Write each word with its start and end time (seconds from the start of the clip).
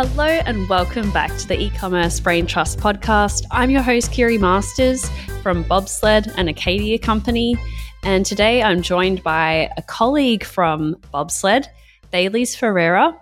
Hello 0.00 0.26
and 0.26 0.68
welcome 0.68 1.10
back 1.10 1.36
to 1.38 1.48
the 1.48 1.60
e-commerce 1.60 2.20
brain 2.20 2.46
trust 2.46 2.78
podcast. 2.78 3.44
I'm 3.50 3.68
your 3.68 3.82
host 3.82 4.12
Kiri 4.12 4.38
Masters 4.38 5.10
from 5.42 5.64
Bobsled 5.64 6.32
and 6.36 6.48
Acadia 6.48 7.00
Company, 7.00 7.56
and 8.04 8.24
today 8.24 8.62
I'm 8.62 8.80
joined 8.80 9.24
by 9.24 9.68
a 9.76 9.82
colleague 9.82 10.44
from 10.44 10.94
Bobsled, 11.12 11.66
Thales 12.12 12.54
Ferreira, 12.54 13.12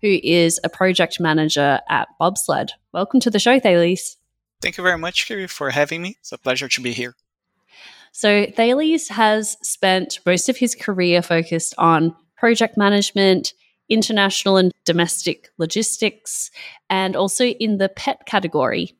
who 0.00 0.18
is 0.22 0.58
a 0.64 0.70
project 0.70 1.20
manager 1.20 1.80
at 1.90 2.08
Bobsled. 2.18 2.70
Welcome 2.92 3.20
to 3.20 3.28
the 3.28 3.38
show, 3.38 3.60
Thales. 3.60 4.16
Thank 4.62 4.78
you 4.78 4.84
very 4.84 4.96
much, 4.96 5.26
Kiri, 5.26 5.46
for 5.46 5.68
having 5.68 6.00
me. 6.00 6.16
It's 6.20 6.32
a 6.32 6.38
pleasure 6.38 6.66
to 6.66 6.80
be 6.80 6.94
here. 6.94 7.14
So, 8.12 8.46
Thales 8.46 9.08
has 9.08 9.58
spent 9.60 10.20
most 10.24 10.48
of 10.48 10.56
his 10.56 10.74
career 10.74 11.20
focused 11.20 11.74
on 11.76 12.16
project 12.38 12.78
management, 12.78 13.52
international 13.88 14.56
and 14.56 14.72
domestic 14.84 15.50
logistics, 15.58 16.50
and 16.90 17.16
also 17.16 17.46
in 17.46 17.78
the 17.78 17.88
pet 17.88 18.26
category 18.26 18.92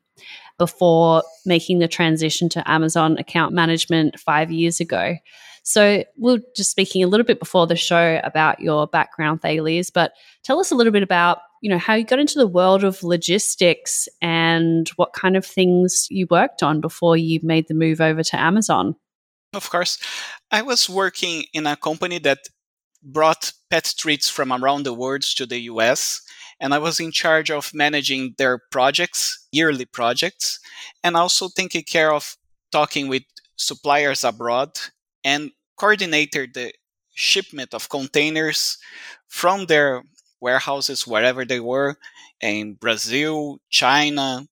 before 0.57 1.23
making 1.45 1.79
the 1.79 1.87
transition 1.87 2.49
to 2.49 2.69
Amazon 2.69 3.17
account 3.17 3.53
management 3.53 4.19
five 4.19 4.51
years 4.51 4.79
ago. 4.79 5.15
So, 5.63 6.03
we 6.17 6.35
are 6.35 6.39
just 6.55 6.71
speaking 6.71 7.03
a 7.03 7.07
little 7.07 7.25
bit 7.25 7.39
before 7.39 7.67
the 7.67 7.75
show 7.75 8.21
about 8.23 8.61
your 8.61 8.87
background, 8.87 9.41
Thales, 9.41 9.89
but 9.89 10.13
tell 10.43 10.59
us 10.59 10.71
a 10.71 10.75
little 10.75 10.93
bit 10.93 11.03
about 11.03 11.39
you 11.61 11.69
know 11.69 11.77
how 11.77 11.95
you 11.95 12.05
got 12.05 12.19
into 12.19 12.39
the 12.39 12.47
world 12.47 12.83
of 12.83 13.03
logistics 13.03 14.07
and 14.21 14.89
what 14.95 15.13
kind 15.13 15.35
of 15.35 15.45
things 15.45 16.07
you 16.09 16.27
worked 16.29 16.63
on 16.63 16.81
before 16.81 17.17
you 17.17 17.39
made 17.43 17.67
the 17.67 17.73
move 17.73 17.99
over 17.99 18.23
to 18.23 18.39
Amazon. 18.39 18.95
Of 19.53 19.69
course, 19.69 19.97
I 20.51 20.61
was 20.61 20.89
working 20.89 21.45
in 21.53 21.65
a 21.65 21.75
company 21.75 22.19
that 22.19 22.47
brought 23.03 23.53
pet 23.69 23.93
treats 23.97 24.29
from 24.29 24.51
around 24.51 24.83
the 24.83 24.93
world 24.93 25.23
to 25.23 25.45
the 25.45 25.59
US. 25.71 26.21
And 26.59 26.73
I 26.73 26.79
was 26.79 26.99
in 26.99 27.11
charge 27.11 27.51
of 27.51 27.73
managing 27.73 28.35
their 28.37 28.57
projects, 28.71 29.47
yearly 29.51 29.85
projects, 29.85 30.59
and 31.03 31.15
also 31.15 31.49
taking 31.49 31.83
care 31.83 32.11
of 32.13 32.35
talking 32.71 33.07
with 33.07 33.23
suppliers 33.55 34.23
abroad 34.23 34.79
and 35.23 35.51
coordinated 35.77 36.53
the 36.53 36.73
shipment 37.13 37.73
of 37.73 37.89
containers 37.89 38.77
from 39.27 39.65
their 39.65 40.03
warehouses, 40.39 41.07
wherever 41.07 41.45
they 41.45 41.59
were, 41.59 41.97
in 42.41 42.73
Brazil, 42.75 43.59
China, 43.69 44.47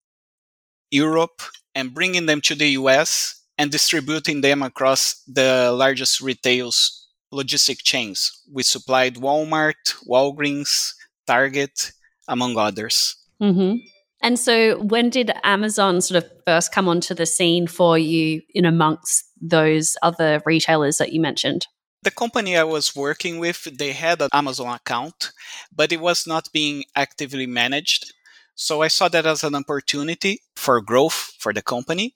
Europe, 0.91 1.41
and 1.73 1.93
bringing 1.93 2.25
them 2.25 2.41
to 2.41 2.55
the 2.55 2.69
US 2.69 3.41
and 3.57 3.71
distributing 3.71 4.41
them 4.41 4.61
across 4.63 5.21
the 5.27 5.71
largest 5.71 6.21
retails 6.21 7.04
logistic 7.33 7.83
chains. 7.83 8.41
We 8.51 8.63
supplied 8.63 9.15
Walmart, 9.15 9.95
Walgreens, 10.07 10.93
Target, 11.27 11.91
among 12.27 12.57
others. 12.57 13.15
Mm-hmm. 13.41 13.77
And 14.21 14.39
so, 14.39 14.79
when 14.81 15.09
did 15.09 15.31
Amazon 15.43 16.01
sort 16.01 16.23
of 16.23 16.31
first 16.45 16.71
come 16.71 16.87
onto 16.87 17.13
the 17.13 17.25
scene 17.25 17.67
for 17.67 17.97
you 17.97 18.41
in 18.53 18.65
amongst 18.65 19.25
those 19.39 19.95
other 20.01 20.41
retailers 20.45 20.97
that 20.97 21.13
you 21.13 21.21
mentioned? 21.21 21.67
The 22.01 22.11
company 22.11 22.55
I 22.55 22.63
was 22.63 22.95
working 22.95 23.39
with, 23.39 23.67
they 23.77 23.91
had 23.91 24.21
an 24.21 24.29
Amazon 24.31 24.73
account, 24.75 25.31
but 25.75 25.91
it 25.91 25.99
was 25.99 26.25
not 26.25 26.49
being 26.53 26.85
actively 26.95 27.45
managed. 27.45 28.13
So 28.55 28.81
I 28.81 28.87
saw 28.87 29.09
that 29.09 29.25
as 29.25 29.43
an 29.43 29.53
opportunity 29.53 30.41
for 30.55 30.81
growth 30.81 31.33
for 31.39 31.51
the 31.51 31.61
company. 31.61 32.15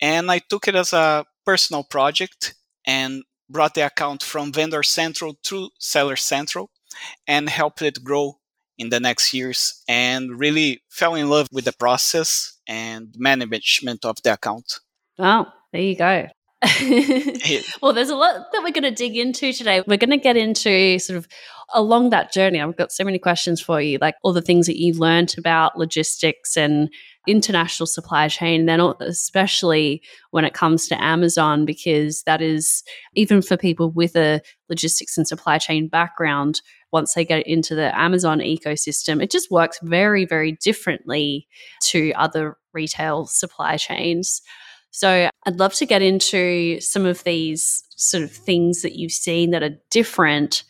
And 0.00 0.30
I 0.30 0.38
took 0.38 0.68
it 0.68 0.74
as 0.74 0.92
a 0.92 1.26
personal 1.44 1.84
project 1.84 2.54
and 2.86 3.22
brought 3.50 3.74
the 3.74 3.86
account 3.86 4.22
from 4.22 4.52
Vendor 4.52 4.82
Central 4.82 5.34
to 5.44 5.70
Seller 5.78 6.16
Central 6.16 6.70
and 7.26 7.48
helped 7.48 7.82
it 7.82 8.02
grow 8.04 8.38
in 8.78 8.88
the 8.88 9.00
next 9.00 9.34
years 9.34 9.82
and 9.88 10.38
really 10.38 10.82
fell 10.88 11.14
in 11.14 11.28
love 11.28 11.46
with 11.52 11.66
the 11.66 11.72
process 11.72 12.58
and 12.66 13.14
management 13.18 14.04
of 14.04 14.16
the 14.22 14.32
account. 14.32 14.80
Oh, 15.18 15.46
there 15.72 15.82
you 15.82 15.96
go. 15.96 16.28
well, 17.82 17.94
there's 17.94 18.10
a 18.10 18.16
lot 18.16 18.52
that 18.52 18.62
we're 18.62 18.72
going 18.72 18.82
to 18.82 18.90
dig 18.90 19.16
into 19.16 19.52
today. 19.52 19.82
We're 19.86 19.96
going 19.96 20.10
to 20.10 20.18
get 20.18 20.36
into 20.36 20.98
sort 20.98 21.16
of 21.16 21.26
along 21.72 22.10
that 22.10 22.32
journey. 22.32 22.60
I've 22.60 22.76
got 22.76 22.92
so 22.92 23.04
many 23.04 23.18
questions 23.18 23.60
for 23.60 23.80
you, 23.80 23.98
like 24.00 24.16
all 24.22 24.32
the 24.32 24.42
things 24.42 24.66
that 24.66 24.78
you've 24.78 24.98
learned 24.98 25.34
about 25.38 25.78
logistics 25.78 26.56
and 26.56 26.90
international 27.26 27.86
supply 27.86 28.28
chain, 28.28 28.60
and 28.60 28.68
then 28.68 28.80
especially 29.00 30.02
when 30.32 30.44
it 30.44 30.52
comes 30.52 30.86
to 30.88 31.02
Amazon, 31.02 31.64
because 31.64 32.22
that 32.24 32.42
is 32.42 32.82
even 33.14 33.40
for 33.40 33.56
people 33.56 33.90
with 33.90 34.16
a 34.16 34.40
logistics 34.68 35.16
and 35.16 35.26
supply 35.26 35.58
chain 35.58 35.88
background, 35.88 36.60
once 36.92 37.14
they 37.14 37.24
get 37.24 37.46
into 37.46 37.74
the 37.74 37.96
Amazon 37.98 38.40
ecosystem, 38.40 39.22
it 39.22 39.30
just 39.30 39.50
works 39.50 39.78
very, 39.82 40.24
very 40.24 40.52
differently 40.62 41.46
to 41.84 42.12
other 42.12 42.56
retail 42.72 43.26
supply 43.26 43.76
chains. 43.76 44.42
So 44.90 45.28
I'd 45.46 45.58
love 45.58 45.74
to 45.74 45.86
get 45.86 46.02
into 46.02 46.80
some 46.80 47.06
of 47.06 47.22
these 47.24 47.84
sort 47.96 48.24
of 48.24 48.32
things 48.32 48.82
that 48.82 48.96
you've 48.96 49.12
seen 49.12 49.50
that 49.50 49.62
are 49.62 49.78
different 49.90 50.64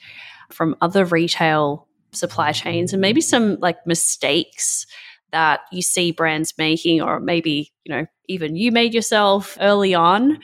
from 0.50 0.76
other 0.80 1.04
retail 1.04 1.86
supply 2.12 2.52
chains 2.52 2.92
and 2.92 3.00
maybe 3.00 3.20
some 3.20 3.56
like 3.60 3.86
mistakes 3.86 4.86
that 5.30 5.60
you 5.70 5.80
see 5.80 6.10
brands 6.10 6.54
making 6.58 7.00
or 7.00 7.20
maybe 7.20 7.72
you 7.84 7.94
know 7.94 8.04
even 8.28 8.56
you 8.56 8.72
made 8.72 8.92
yourself 8.92 9.56
early 9.60 9.94
on. 9.94 10.38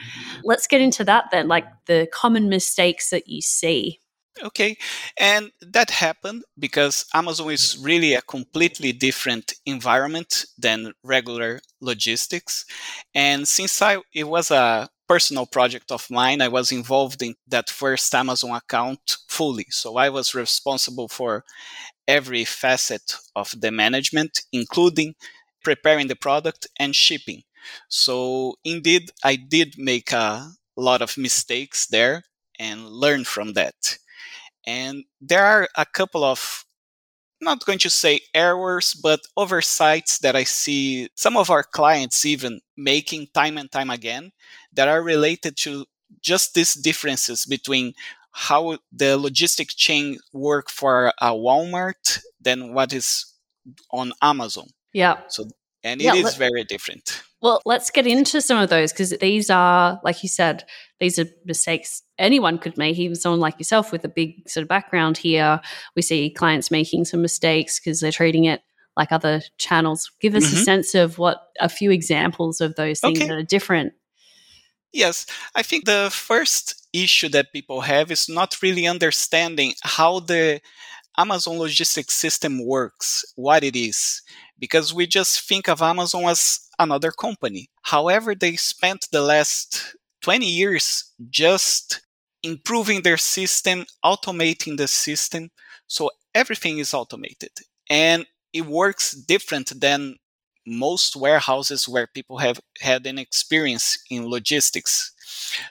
Let's 0.45 0.67
get 0.67 0.81
into 0.81 1.05
that 1.05 1.27
then 1.31 1.49
like 1.49 1.67
the 1.87 2.09
common 2.13 2.49
mistakes 2.49 3.11
that 3.11 3.29
you 3.29 3.41
see 3.43 4.01
Okay, 4.43 4.77
and 5.17 5.51
that 5.63 5.91
happened 5.91 6.45
because 6.59 7.07
Amazon 7.15 7.51
is 7.53 7.79
really 7.81 8.13
a 8.13 8.21
completely 8.21 8.93
different 8.93 9.55
environment 9.65 10.45
than 10.59 10.93
regular 11.03 11.61
logistics. 11.81 12.67
And 13.15 13.49
since 13.49 13.81
I 13.81 13.99
it 14.13 14.25
was 14.29 14.51
a 14.51 14.91
personal 15.09 15.47
project 15.47 15.91
of 15.91 16.11
mine, 16.11 16.43
I 16.43 16.49
was 16.49 16.71
involved 16.71 17.23
in 17.23 17.35
that 17.49 17.71
first 17.71 18.15
Amazon 18.15 18.51
account 18.51 19.17
fully. 19.29 19.67
So 19.71 19.97
I 19.97 20.11
was 20.11 20.35
responsible 20.35 21.09
for 21.09 21.45
every 22.09 22.45
facet 22.45 23.17
of 23.37 23.55
the 23.61 23.71
management, 23.73 24.43
including 24.53 25.15
preparing 25.65 26.09
the 26.09 26.17
product 26.17 26.67
and 26.79 26.95
shipping. 26.97 27.43
So 27.89 28.57
indeed, 28.65 29.11
I 29.25 29.37
did 29.37 29.77
make 29.79 30.13
a 30.13 30.53
lot 30.77 31.03
of 31.03 31.19
mistakes 31.19 31.87
there 31.87 32.25
and 32.59 32.87
learn 32.89 33.25
from 33.25 33.55
that. 33.55 33.99
And 34.67 35.05
there 35.21 35.45
are 35.45 35.69
a 35.77 35.87
couple 35.87 36.25
of 36.25 36.65
not 37.41 37.65
going 37.65 37.79
to 37.79 37.91
say 37.91 38.21
errors, 38.35 38.95
but 38.95 39.21
oversights 39.37 40.19
that 40.19 40.35
I 40.35 40.45
see 40.45 41.09
some 41.15 41.37
of 41.37 41.51
our 41.51 41.63
clients 41.63 42.25
even 42.25 42.61
making 42.77 43.29
time 43.35 43.59
and 43.59 43.71
time 43.71 43.91
again 43.91 44.33
that 44.73 44.89
are 44.89 45.03
related 45.03 45.57
to 45.59 45.85
just 46.23 46.55
these 46.55 46.75
differences 46.75 47.45
between 47.45 47.93
how 48.33 48.79
the 48.93 49.19
logistic 49.19 49.77
chain 49.77 50.19
work 50.33 50.71
for 50.71 51.13
a 51.21 51.31
Walmart 51.31 52.21
than 52.41 52.75
what 52.75 52.93
is 52.93 53.35
on 53.91 54.13
Amazon. 54.23 54.69
Yeah. 54.93 55.21
So 55.29 55.49
and 55.83 56.01
it 56.01 56.05
yeah, 56.05 56.15
is 56.15 56.25
let, 56.25 56.37
very 56.37 56.65
different. 56.65 57.23
Well, 57.41 57.63
let's 57.65 57.91
get 57.91 58.07
into 58.07 58.41
some 58.41 58.59
of 58.59 58.69
those 58.71 58.93
because 58.93 59.11
these 59.11 59.51
are, 59.51 60.01
like 60.03 60.23
you 60.23 60.29
said, 60.29 60.65
these 61.01 61.19
are 61.19 61.27
mistakes 61.45 62.03
anyone 62.19 62.59
could 62.59 62.79
make, 62.79 62.99
even 62.99 63.17
someone 63.17 63.41
like 63.41 63.59
yourself 63.59 63.93
with 63.93 64.05
a 64.05 64.09
big 64.09 64.49
sort 64.49 64.63
of 64.63 64.69
background 64.69 65.19
here. 65.19 65.61
We 65.95 66.03
see 66.03 66.31
clients 66.31 66.71
making 66.71 67.05
some 67.05 67.23
mistakes 67.23 67.79
because 67.79 68.01
they're 68.01 68.13
treating 68.13 68.45
it 68.45 68.63
like 68.97 69.13
other 69.13 69.43
channels. 69.59 70.11
Give 70.21 70.35
us 70.35 70.47
mm-hmm. 70.47 70.57
a 70.57 70.65
sense 70.65 70.95
of 70.95 71.19
what 71.19 71.49
a 71.61 71.69
few 71.69 71.91
examples 71.91 72.61
of 72.61 72.77
those 72.77 73.01
things 73.01 73.19
okay. 73.19 73.29
that 73.29 73.37
are 73.37 73.43
different. 73.43 73.93
Yes, 74.93 75.27
I 75.55 75.63
think 75.63 75.85
the 75.85 76.09
first 76.11 76.89
issue 76.93 77.29
that 77.31 77.53
people 77.53 77.83
have 77.83 78.11
is 78.11 78.29
not 78.29 78.63
really 78.63 78.87
understanding 78.87 79.75
how 79.83 80.21
the 80.21 80.61
Amazon 81.19 81.59
logistics 81.59 82.15
system 82.15 82.65
works, 82.65 83.25
what 83.37 83.63
it 83.63 83.77
is, 83.77 84.23
because 84.59 84.95
we 84.95 85.07
just 85.07 85.47
think 85.47 85.69
of 85.69 85.83
Amazon 85.83 86.25
as 86.25 86.61
another 86.79 87.11
company. 87.11 87.69
However, 87.83 88.35
they 88.35 88.57
spent 88.57 89.09
the 89.13 89.21
last 89.21 89.97
20 90.27 90.45
years 90.45 91.13
just 91.31 92.01
improving 92.43 93.03
their 93.03 93.17
system, 93.17 93.87
automating 94.05 94.77
the 94.77 94.89
system. 94.89 95.51
So 95.87 96.11
everything 96.35 96.79
is 96.79 96.93
automated 96.93 97.53
and 97.89 98.27
it 98.53 98.67
works 98.67 99.13
different 99.13 99.81
than 99.81 100.17
most 100.67 101.15
warehouses 101.15 101.89
where 101.89 102.09
people 102.09 102.39
have 102.39 102.59
had 102.81 103.07
an 103.07 103.21
experience 103.21 103.99
in 104.11 104.29
logistics. 104.29 105.13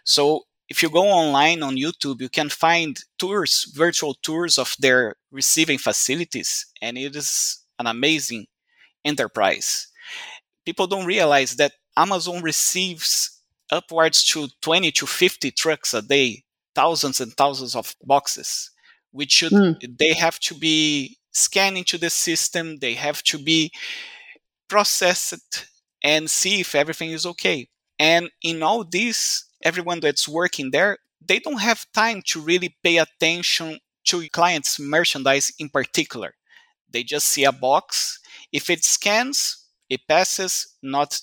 So 0.06 0.44
if 0.70 0.82
you 0.82 0.90
go 0.90 1.04
online 1.04 1.62
on 1.62 1.76
YouTube, 1.76 2.22
you 2.22 2.30
can 2.30 2.48
find 2.48 2.98
tours, 3.20 3.70
virtual 3.76 4.14
tours 4.24 4.58
of 4.58 4.74
their 4.80 5.18
receiving 5.34 5.80
facilities, 5.80 6.66
and 6.82 6.98
it 6.98 7.14
is 7.18 7.60
an 7.78 7.88
amazing 7.88 8.46
enterprise. 9.04 9.90
People 10.66 10.88
don't 10.88 11.06
realize 11.06 11.58
that 11.58 11.74
Amazon 11.98 12.42
receives 12.42 13.35
upwards 13.72 14.24
to 14.26 14.48
20 14.62 14.92
to 14.92 15.06
50 15.06 15.52
trucks 15.52 15.94
a 15.94 16.02
day, 16.02 16.44
thousands 16.74 17.22
and 17.22 17.34
thousands 17.34 17.76
of 17.76 17.96
boxes, 18.04 18.72
which 19.12 19.32
should 19.32 19.52
mm. 19.52 19.98
they 19.98 20.14
have 20.14 20.40
to 20.40 20.56
be 20.56 21.18
scanned 21.32 21.78
into 21.78 21.98
the 21.98 22.10
system, 22.10 22.78
they 22.78 22.94
have 22.94 23.22
to 23.24 23.38
be 23.38 23.72
processed 24.68 25.68
and 26.04 26.30
see 26.30 26.62
if 26.62 26.76
everything 26.76 27.12
is 27.12 27.26
okay. 27.26 27.68
And 28.00 28.30
in 28.42 28.64
all 28.64 28.84
this, 28.84 29.46
everyone 29.64 30.00
that's 30.00 30.28
working 30.28 30.72
there, 30.72 30.98
they 31.26 31.40
don't 31.40 31.62
have 31.62 31.86
time 31.94 32.22
to 32.28 32.42
really 32.42 32.76
pay 32.84 32.98
attention 32.98 33.80
to 34.06 34.30
clients' 34.30 34.80
merchandise 34.80 35.52
in 35.60 35.70
particular. 35.70 36.36
They 36.90 37.04
just 37.04 37.28
see 37.28 37.44
a 37.44 37.52
box. 37.52 38.20
If 38.52 38.70
it 38.70 38.84
scans, 38.84 39.66
it 39.90 40.02
passes. 40.08 40.76
Not, 40.82 41.20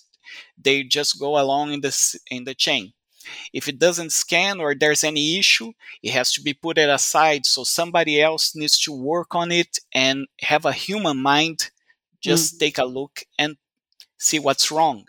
they 0.59 0.83
just 0.83 1.19
go 1.19 1.39
along 1.39 1.73
in 1.73 1.81
the 1.81 2.19
in 2.31 2.45
the 2.45 2.55
chain. 2.55 2.93
If 3.53 3.69
it 3.69 3.79
doesn't 3.79 4.11
scan 4.11 4.61
or 4.61 4.75
there's 4.75 5.05
any 5.05 5.39
issue, 5.39 5.73
it 6.03 6.13
has 6.13 6.33
to 6.33 6.43
be 6.43 6.55
put 6.55 6.79
it 6.79 6.89
aside. 6.89 7.47
So 7.47 7.65
somebody 7.65 8.21
else 8.21 8.55
needs 8.57 8.79
to 8.81 8.93
work 8.93 9.35
on 9.35 9.53
it 9.53 9.79
and 9.95 10.27
have 10.41 10.65
a 10.65 10.73
human 10.73 11.19
mind. 11.19 11.71
Just 12.21 12.57
mm. 12.57 12.59
take 12.59 12.79
a 12.79 12.85
look 12.85 13.23
and 13.39 13.57
see 14.19 14.39
what's 14.39 14.71
wrong. 14.71 15.07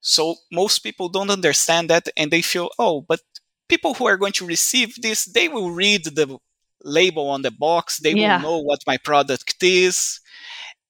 So 0.00 0.36
most 0.52 0.80
people 0.80 1.08
don't 1.08 1.30
understand 1.30 1.90
that 1.90 2.08
and 2.16 2.30
they 2.30 2.42
feel, 2.42 2.70
oh, 2.78 3.00
but 3.00 3.20
people 3.68 3.94
who 3.94 4.06
are 4.06 4.16
going 4.16 4.32
to 4.32 4.46
receive 4.46 5.00
this, 5.00 5.24
they 5.24 5.48
will 5.48 5.70
read 5.70 6.04
the 6.04 6.38
label 6.82 7.30
on 7.30 7.42
the 7.42 7.50
box, 7.50 7.98
they 7.98 8.12
yeah. 8.12 8.36
will 8.36 8.42
know 8.42 8.58
what 8.58 8.80
my 8.86 8.98
product 8.98 9.62
is, 9.62 10.20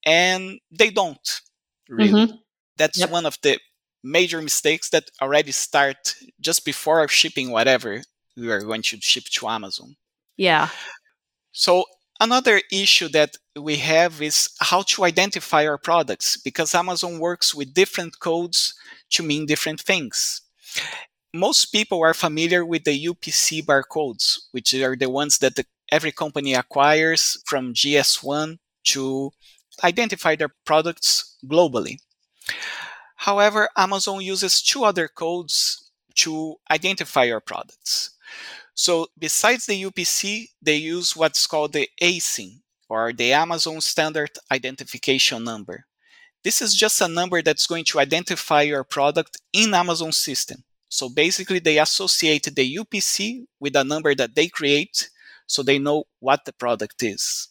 and 0.05 0.59
they 0.71 0.89
don't 0.89 1.41
really. 1.89 2.27
Mm-hmm. 2.27 2.35
That's 2.77 2.99
yep. 2.99 3.09
one 3.09 3.25
of 3.25 3.37
the 3.41 3.59
major 4.03 4.41
mistakes 4.41 4.89
that 4.89 5.09
already 5.21 5.51
start 5.51 6.15
just 6.39 6.65
before 6.65 7.07
shipping 7.07 7.51
whatever 7.51 8.03
we 8.37 8.51
are 8.51 8.61
going 8.61 8.81
to 8.83 9.01
ship 9.01 9.23
to 9.25 9.47
Amazon. 9.47 9.95
Yeah. 10.37 10.69
So 11.51 11.85
Another 12.19 12.61
issue 12.71 13.09
that 13.09 13.35
we 13.59 13.75
have 13.77 14.21
is 14.21 14.49
how 14.61 14.83
to 14.83 15.03
identify 15.03 15.67
our 15.67 15.77
products 15.77 16.37
because 16.37 16.73
Amazon 16.73 17.19
works 17.19 17.53
with 17.53 17.73
different 17.73 18.19
codes 18.19 18.73
to 19.11 19.23
mean 19.23 19.45
different 19.45 19.81
things. 19.81 20.41
Most 21.33 21.67
people 21.67 22.01
are 22.01 22.13
familiar 22.13 22.65
with 22.65 22.85
the 22.85 23.05
UPC 23.07 23.65
barcodes, 23.65 24.39
which 24.51 24.73
are 24.73 24.95
the 24.95 25.09
ones 25.09 25.39
that 25.39 25.55
the, 25.55 25.65
every 25.91 26.13
company 26.13 26.53
acquires 26.53 27.37
from 27.45 27.73
GS1 27.73 28.59
to 28.85 29.31
identify 29.83 30.37
their 30.37 30.55
products 30.65 31.35
globally. 31.45 31.97
However, 33.15 33.69
Amazon 33.75 34.21
uses 34.21 34.61
two 34.61 34.83
other 34.83 35.07
codes 35.07 35.89
to 36.15 36.55
identify 36.69 37.23
your 37.23 37.39
products. 37.39 38.11
So 38.73 39.07
besides 39.17 39.65
the 39.65 39.83
UPC, 39.83 40.49
they 40.61 40.75
use 40.75 41.15
what's 41.15 41.47
called 41.47 41.73
the 41.73 41.89
ASIN, 42.01 42.61
or 42.89 43.13
the 43.13 43.33
Amazon 43.33 43.81
Standard 43.81 44.31
Identification 44.51 45.43
Number. 45.43 45.85
This 46.43 46.61
is 46.61 46.75
just 46.75 47.01
a 47.01 47.07
number 47.07 47.41
that's 47.41 47.67
going 47.67 47.85
to 47.85 47.99
identify 47.99 48.61
your 48.61 48.83
product 48.83 49.41
in 49.51 49.73
Amazon 49.73 50.11
system. 50.11 50.63
So 50.89 51.09
basically, 51.09 51.59
they 51.59 51.79
associate 51.79 52.43
the 52.55 52.75
UPC 52.77 53.45
with 53.59 53.75
a 53.75 53.83
number 53.83 54.13
that 54.13 54.35
they 54.35 54.47
create 54.47 55.09
so 55.47 55.63
they 55.63 55.79
know 55.79 56.03
what 56.19 56.45
the 56.45 56.53
product 56.53 57.01
is. 57.01 57.49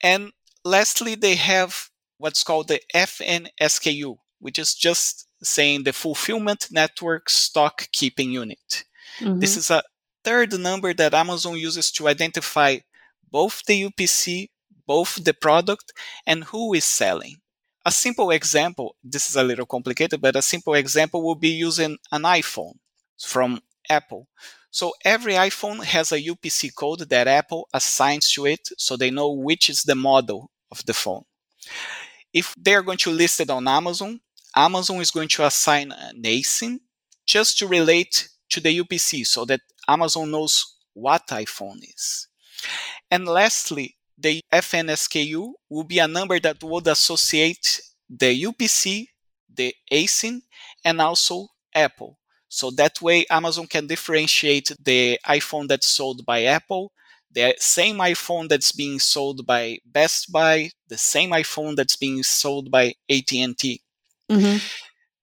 And 0.00 0.32
lastly, 0.64 1.14
they 1.14 1.34
have 1.36 1.90
what's 2.22 2.44
called 2.44 2.68
the 2.68 2.80
FNSKU, 2.94 4.16
which 4.38 4.56
is 4.56 4.74
just 4.74 5.26
saying 5.42 5.82
the 5.82 5.92
Fulfillment 5.92 6.68
Network 6.70 7.28
Stock 7.28 7.88
Keeping 7.90 8.30
Unit. 8.30 8.84
Mm-hmm. 9.18 9.40
This 9.40 9.56
is 9.56 9.72
a 9.72 9.82
third 10.22 10.52
number 10.58 10.94
that 10.94 11.14
Amazon 11.14 11.56
uses 11.56 11.90
to 11.92 12.06
identify 12.06 12.78
both 13.28 13.64
the 13.66 13.88
UPC, 13.88 14.50
both 14.86 15.24
the 15.24 15.34
product, 15.34 15.92
and 16.24 16.44
who 16.44 16.72
is 16.74 16.84
selling. 16.84 17.38
A 17.84 17.90
simple 17.90 18.30
example, 18.30 18.94
this 19.02 19.28
is 19.28 19.34
a 19.34 19.42
little 19.42 19.66
complicated, 19.66 20.20
but 20.20 20.36
a 20.36 20.42
simple 20.42 20.74
example 20.74 21.26
would 21.26 21.40
be 21.40 21.48
using 21.48 21.98
an 22.12 22.22
iPhone 22.22 22.74
from 23.18 23.60
Apple. 23.90 24.28
So 24.70 24.92
every 25.04 25.32
iPhone 25.32 25.82
has 25.82 26.12
a 26.12 26.22
UPC 26.22 26.72
code 26.76 27.00
that 27.10 27.26
Apple 27.26 27.68
assigns 27.74 28.30
to 28.34 28.46
it 28.46 28.68
so 28.78 28.96
they 28.96 29.10
know 29.10 29.32
which 29.32 29.68
is 29.68 29.82
the 29.82 29.96
model 29.96 30.52
of 30.70 30.86
the 30.86 30.94
phone. 30.94 31.24
If 32.32 32.54
they 32.58 32.74
are 32.74 32.82
going 32.82 32.98
to 32.98 33.10
list 33.10 33.40
it 33.40 33.50
on 33.50 33.68
Amazon, 33.68 34.20
Amazon 34.54 35.00
is 35.00 35.10
going 35.10 35.28
to 35.28 35.46
assign 35.46 35.92
an 35.92 36.22
ASIN 36.22 36.80
just 37.26 37.58
to 37.58 37.66
relate 37.66 38.28
to 38.50 38.60
the 38.60 38.78
UPC 38.80 39.26
so 39.26 39.44
that 39.46 39.60
Amazon 39.88 40.30
knows 40.30 40.76
what 40.92 41.26
iPhone 41.28 41.82
is. 41.82 42.28
And 43.10 43.26
lastly, 43.26 43.96
the 44.18 44.40
FNSKU 44.52 45.52
will 45.68 45.84
be 45.84 45.98
a 45.98 46.08
number 46.08 46.38
that 46.40 46.62
would 46.62 46.86
associate 46.86 47.80
the 48.08 48.44
UPC, 48.44 49.08
the 49.52 49.74
ASIN, 49.90 50.42
and 50.84 51.00
also 51.00 51.48
Apple. 51.74 52.18
So 52.48 52.70
that 52.72 53.00
way, 53.00 53.24
Amazon 53.30 53.66
can 53.66 53.86
differentiate 53.86 54.72
the 54.82 55.18
iPhone 55.26 55.68
that's 55.68 55.86
sold 55.86 56.24
by 56.26 56.44
Apple, 56.44 56.92
the 57.32 57.54
same 57.58 57.96
iPhone 57.96 58.48
that's 58.48 58.72
being 58.72 58.98
sold 58.98 59.46
by 59.46 59.78
Best 59.86 60.30
Buy, 60.30 60.70
the 60.88 60.98
same 60.98 61.30
iPhone 61.30 61.76
that's 61.76 61.96
being 61.96 62.22
sold 62.22 62.70
by 62.70 62.94
AT&T. 63.10 63.82
Mm-hmm. 64.30 64.56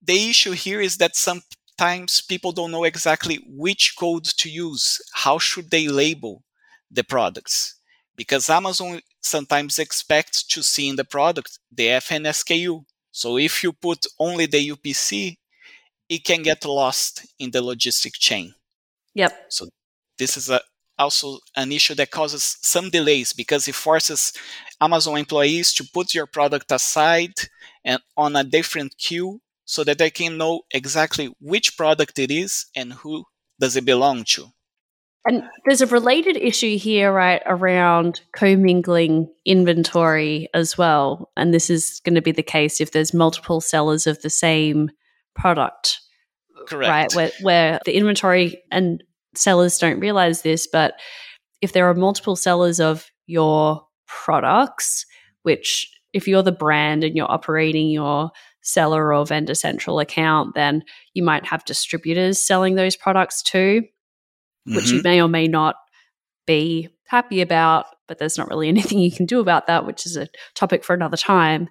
The 0.01 0.29
issue 0.29 0.51
here 0.51 0.81
is 0.81 0.97
that 0.97 1.15
sometimes 1.15 2.21
people 2.21 2.51
don't 2.51 2.71
know 2.71 2.83
exactly 2.83 3.39
which 3.47 3.95
code 3.97 4.25
to 4.25 4.49
use. 4.49 4.99
How 5.13 5.37
should 5.37 5.69
they 5.69 5.87
label 5.87 6.43
the 6.89 7.03
products? 7.03 7.75
Because 8.15 8.49
Amazon 8.49 9.01
sometimes 9.21 9.79
expects 9.79 10.43
to 10.43 10.63
see 10.63 10.89
in 10.89 10.95
the 10.95 11.05
product 11.05 11.59
the 11.71 11.87
FNSKU. 11.87 12.83
So 13.11 13.37
if 13.37 13.63
you 13.63 13.71
put 13.73 14.05
only 14.19 14.45
the 14.45 14.69
UPC, 14.71 15.37
it 16.09 16.25
can 16.25 16.41
get 16.41 16.65
lost 16.65 17.27
in 17.37 17.51
the 17.51 17.61
logistic 17.61 18.13
chain. 18.13 18.55
Yep. 19.13 19.45
So 19.49 19.67
this 20.17 20.37
is 20.37 20.49
a, 20.49 20.59
also 20.99 21.39
an 21.55 21.71
issue 21.71 21.95
that 21.95 22.11
causes 22.11 22.57
some 22.61 22.89
delays 22.89 23.33
because 23.33 23.67
it 23.67 23.75
forces 23.75 24.33
Amazon 24.81 25.17
employees 25.17 25.73
to 25.73 25.83
put 25.93 26.13
your 26.13 26.25
product 26.25 26.71
aside 26.71 27.33
and 27.83 28.01
on 28.17 28.35
a 28.35 28.43
different 28.43 28.97
queue 28.97 29.41
so 29.65 29.83
that 29.83 29.97
they 29.97 30.09
can 30.09 30.37
know 30.37 30.61
exactly 30.71 31.33
which 31.39 31.77
product 31.77 32.19
it 32.19 32.31
is 32.31 32.65
and 32.75 32.93
who 32.93 33.23
does 33.59 33.75
it 33.75 33.85
belong 33.85 34.23
to. 34.23 34.45
And 35.25 35.43
there's 35.65 35.81
a 35.81 35.87
related 35.87 36.37
issue 36.37 36.77
here, 36.77 37.11
right, 37.11 37.41
around 37.45 38.21
commingling 38.33 39.29
inventory 39.45 40.47
as 40.53 40.77
well. 40.77 41.29
And 41.35 41.53
this 41.53 41.69
is 41.69 42.01
going 42.05 42.15
to 42.15 42.21
be 42.21 42.31
the 42.31 42.41
case 42.41 42.79
if 42.79 42.91
there's 42.91 43.13
multiple 43.13 43.61
sellers 43.61 44.07
of 44.07 44.21
the 44.21 44.29
same 44.29 44.89
product. 45.35 45.99
Correct. 46.67 46.89
Right, 46.89 47.13
where, 47.15 47.31
where 47.41 47.79
the 47.85 47.95
inventory 47.95 48.61
and 48.71 49.03
sellers 49.39 49.77
don't 49.77 49.99
realize 49.99 50.41
this, 50.41 50.67
but 50.67 50.93
if 51.61 51.73
there 51.73 51.89
are 51.89 51.93
multiple 51.93 52.35
sellers 52.35 52.79
of 52.79 53.09
your 53.27 53.85
products, 54.07 55.05
which 55.43 55.89
if 56.13 56.27
you're 56.27 56.43
the 56.43 56.51
brand 56.51 57.03
and 57.03 57.15
you're 57.15 57.31
operating 57.31 57.89
your 57.89 58.31
seller 58.61 59.13
or 59.13 59.25
vendor 59.25 59.55
central 59.55 59.99
account, 59.99 60.55
then 60.55 60.83
you 61.13 61.23
might 61.23 61.45
have 61.45 61.65
distributors 61.65 62.39
selling 62.39 62.75
those 62.75 62.95
products 62.95 63.41
too, 63.41 63.81
mm-hmm. 63.81 64.75
which 64.75 64.89
you 64.89 64.99
mm-hmm. 64.99 65.07
may 65.07 65.21
or 65.21 65.27
may 65.27 65.47
not 65.47 65.75
be 66.45 66.89
happy 67.07 67.41
about, 67.41 67.85
but 68.07 68.17
there's 68.17 68.37
not 68.37 68.49
really 68.49 68.67
anything 68.69 68.99
you 68.99 69.11
can 69.11 69.25
do 69.25 69.39
about 69.39 69.67
that, 69.67 69.85
which 69.85 70.05
is 70.05 70.17
a 70.17 70.27
topic 70.55 70.83
for 70.83 70.93
another 70.93 71.17
time. 71.17 71.69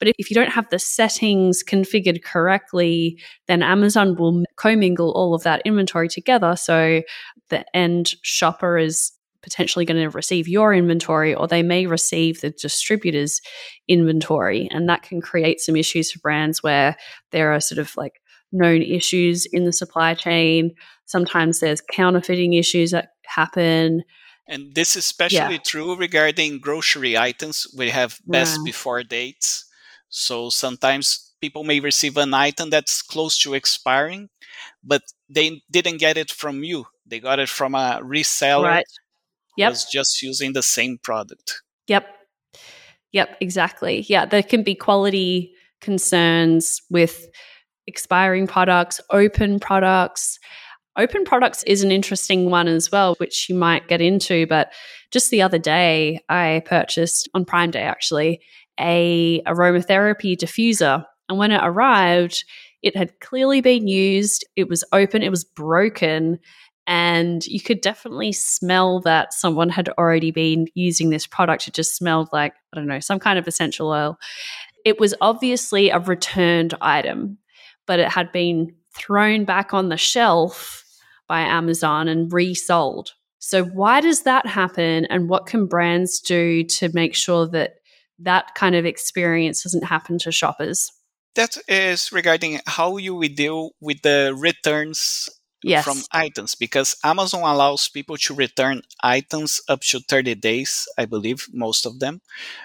But 0.00 0.08
if 0.18 0.30
you 0.30 0.34
don't 0.34 0.50
have 0.50 0.68
the 0.70 0.78
settings 0.78 1.62
configured 1.62 2.24
correctly, 2.24 3.20
then 3.46 3.62
Amazon 3.62 4.16
will 4.16 4.42
commingle 4.56 5.12
all 5.12 5.34
of 5.34 5.44
that 5.44 5.62
inventory 5.64 6.08
together. 6.08 6.56
So 6.56 7.02
the 7.50 7.64
end 7.76 8.14
shopper 8.22 8.78
is 8.78 9.12
potentially 9.42 9.84
going 9.84 10.00
to 10.00 10.10
receive 10.10 10.48
your 10.48 10.74
inventory 10.74 11.34
or 11.34 11.46
they 11.46 11.62
may 11.62 11.86
receive 11.86 12.40
the 12.40 12.50
distributor's 12.50 13.40
inventory. 13.88 14.68
And 14.70 14.88
that 14.88 15.02
can 15.02 15.20
create 15.20 15.60
some 15.60 15.76
issues 15.76 16.10
for 16.10 16.18
brands 16.20 16.62
where 16.62 16.96
there 17.30 17.52
are 17.52 17.60
sort 17.60 17.78
of 17.78 17.94
like 17.96 18.20
known 18.52 18.82
issues 18.82 19.46
in 19.46 19.64
the 19.64 19.72
supply 19.72 20.14
chain. 20.14 20.74
Sometimes 21.06 21.60
there's 21.60 21.80
counterfeiting 21.80 22.54
issues 22.54 22.90
that 22.90 23.10
happen. 23.26 24.02
And 24.46 24.74
this 24.74 24.96
is 24.96 25.04
especially 25.04 25.36
yeah. 25.54 25.58
true 25.64 25.94
regarding 25.94 26.58
grocery 26.58 27.16
items. 27.16 27.66
We 27.76 27.90
have 27.90 28.18
best 28.26 28.58
before 28.64 29.02
dates. 29.02 29.66
So 30.10 30.50
sometimes 30.50 31.32
people 31.40 31.64
may 31.64 31.80
receive 31.80 32.16
an 32.16 32.34
item 32.34 32.70
that's 32.70 33.00
close 33.00 33.38
to 33.42 33.54
expiring, 33.54 34.28
but 34.84 35.02
they 35.28 35.62
didn't 35.70 35.98
get 35.98 36.16
it 36.16 36.30
from 36.30 36.62
you. 36.62 36.86
They 37.06 37.20
got 37.20 37.38
it 37.38 37.48
from 37.48 37.74
a 37.74 38.00
reseller. 38.02 38.64
Right. 38.64 38.86
Yep. 39.56 39.70
Was 39.70 39.84
just 39.86 40.22
using 40.22 40.52
the 40.52 40.62
same 40.62 40.98
product. 41.02 41.62
Yep. 41.88 42.06
Yep, 43.12 43.36
exactly. 43.40 44.04
Yeah, 44.08 44.24
there 44.24 44.42
can 44.42 44.62
be 44.62 44.74
quality 44.74 45.52
concerns 45.80 46.80
with 46.90 47.28
expiring 47.86 48.46
products, 48.46 49.00
open 49.10 49.58
products. 49.58 50.38
Open 50.96 51.24
products 51.24 51.62
is 51.64 51.82
an 51.82 51.90
interesting 51.90 52.50
one 52.50 52.68
as 52.68 52.90
well, 52.90 53.14
which 53.16 53.48
you 53.48 53.54
might 53.54 53.88
get 53.88 54.00
into. 54.00 54.46
But 54.46 54.72
just 55.10 55.30
the 55.30 55.42
other 55.42 55.58
day, 55.58 56.20
I 56.28 56.62
purchased 56.66 57.28
on 57.34 57.44
Prime 57.44 57.70
Day 57.70 57.82
actually 57.82 58.40
a 58.80 59.42
aromatherapy 59.46 60.36
diffuser. 60.36 61.04
And 61.28 61.38
when 61.38 61.52
it 61.52 61.60
arrived, 61.62 62.44
it 62.82 62.96
had 62.96 63.20
clearly 63.20 63.60
been 63.60 63.86
used, 63.86 64.44
it 64.56 64.68
was 64.68 64.84
open, 64.92 65.22
it 65.22 65.30
was 65.30 65.44
broken, 65.44 66.38
and 66.86 67.46
you 67.46 67.60
could 67.60 67.82
definitely 67.82 68.32
smell 68.32 69.00
that 69.00 69.32
someone 69.32 69.68
had 69.68 69.90
already 69.90 70.30
been 70.30 70.66
using 70.74 71.10
this 71.10 71.26
product. 71.26 71.68
It 71.68 71.74
just 71.74 71.94
smelled 71.94 72.28
like, 72.32 72.54
I 72.72 72.76
don't 72.76 72.86
know, 72.86 73.00
some 73.00 73.20
kind 73.20 73.38
of 73.38 73.46
essential 73.46 73.88
oil. 73.90 74.18
It 74.84 74.98
was 74.98 75.14
obviously 75.20 75.90
a 75.90 75.98
returned 75.98 76.74
item, 76.80 77.38
but 77.86 78.00
it 78.00 78.08
had 78.08 78.32
been 78.32 78.74
thrown 78.96 79.44
back 79.44 79.72
on 79.74 79.88
the 79.88 79.96
shelf 79.96 80.84
by 81.28 81.42
Amazon 81.42 82.08
and 82.08 82.32
resold. 82.32 83.12
So, 83.38 83.64
why 83.64 84.00
does 84.00 84.22
that 84.22 84.46
happen? 84.46 85.06
And 85.06 85.28
what 85.28 85.46
can 85.46 85.66
brands 85.66 86.20
do 86.20 86.64
to 86.64 86.90
make 86.92 87.14
sure 87.14 87.46
that 87.48 87.74
that 88.20 88.54
kind 88.54 88.74
of 88.74 88.84
experience 88.84 89.62
doesn't 89.62 89.84
happen 89.84 90.18
to 90.18 90.32
shoppers? 90.32 90.90
That 91.34 91.56
is 91.68 92.12
regarding 92.12 92.60
how 92.66 92.96
you 92.96 93.14
will 93.14 93.28
deal 93.28 93.70
with 93.80 94.02
the 94.02 94.34
returns 94.36 95.28
yes. 95.62 95.84
from 95.84 95.98
items 96.12 96.54
because 96.54 96.96
Amazon 97.04 97.42
allows 97.42 97.88
people 97.88 98.16
to 98.16 98.34
return 98.34 98.82
items 99.02 99.60
up 99.68 99.80
to 99.82 100.00
30 100.00 100.34
days, 100.36 100.88
I 100.98 101.06
believe, 101.06 101.46
most 101.52 101.86
of 101.86 102.00
them, 102.00 102.20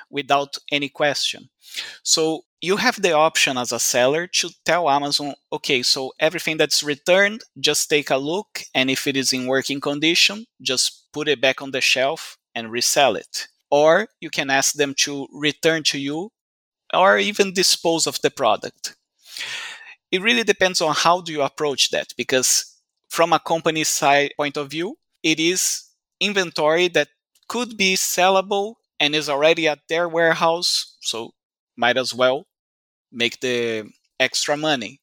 without 0.09 0.57
any 0.71 0.89
question. 0.89 1.49
So 2.03 2.41
you 2.61 2.77
have 2.77 3.01
the 3.01 3.11
option 3.11 3.57
as 3.57 3.71
a 3.71 3.79
seller 3.79 4.27
to 4.27 4.49
tell 4.65 4.89
Amazon, 4.89 5.35
okay, 5.51 5.83
so 5.83 6.13
everything 6.19 6.57
that's 6.57 6.83
returned, 6.83 7.41
just 7.59 7.89
take 7.89 8.09
a 8.09 8.17
look. 8.17 8.63
And 8.73 8.89
if 8.89 9.07
it 9.07 9.17
is 9.17 9.33
in 9.33 9.47
working 9.47 9.81
condition, 9.81 10.45
just 10.61 11.07
put 11.13 11.27
it 11.27 11.41
back 11.41 11.61
on 11.61 11.71
the 11.71 11.81
shelf 11.81 12.37
and 12.55 12.71
resell 12.71 13.15
it. 13.15 13.47
Or 13.69 14.07
you 14.19 14.29
can 14.29 14.49
ask 14.49 14.73
them 14.75 14.93
to 14.99 15.27
return 15.33 15.83
to 15.85 15.99
you 15.99 16.31
or 16.93 17.17
even 17.17 17.53
dispose 17.53 18.07
of 18.07 18.21
the 18.21 18.31
product. 18.31 18.95
It 20.11 20.21
really 20.21 20.43
depends 20.43 20.81
on 20.81 20.95
how 20.95 21.21
do 21.21 21.31
you 21.31 21.41
approach 21.41 21.89
that 21.91 22.13
because 22.17 22.79
from 23.09 23.33
a 23.33 23.39
company 23.39 23.83
side 23.83 24.33
point 24.37 24.57
of 24.57 24.69
view, 24.69 24.97
it 25.23 25.39
is 25.39 25.85
inventory 26.19 26.87
that 26.89 27.09
could 27.47 27.77
be 27.77 27.95
sellable 27.95 28.75
and 28.99 29.13
is 29.15 29.29
already 29.29 29.67
at 29.67 29.79
their 29.89 30.07
warehouse, 30.07 30.97
so 31.01 31.33
might 31.75 31.97
as 31.97 32.13
well 32.13 32.47
make 33.11 33.39
the 33.41 33.89
extra 34.19 34.57
money. 34.57 35.01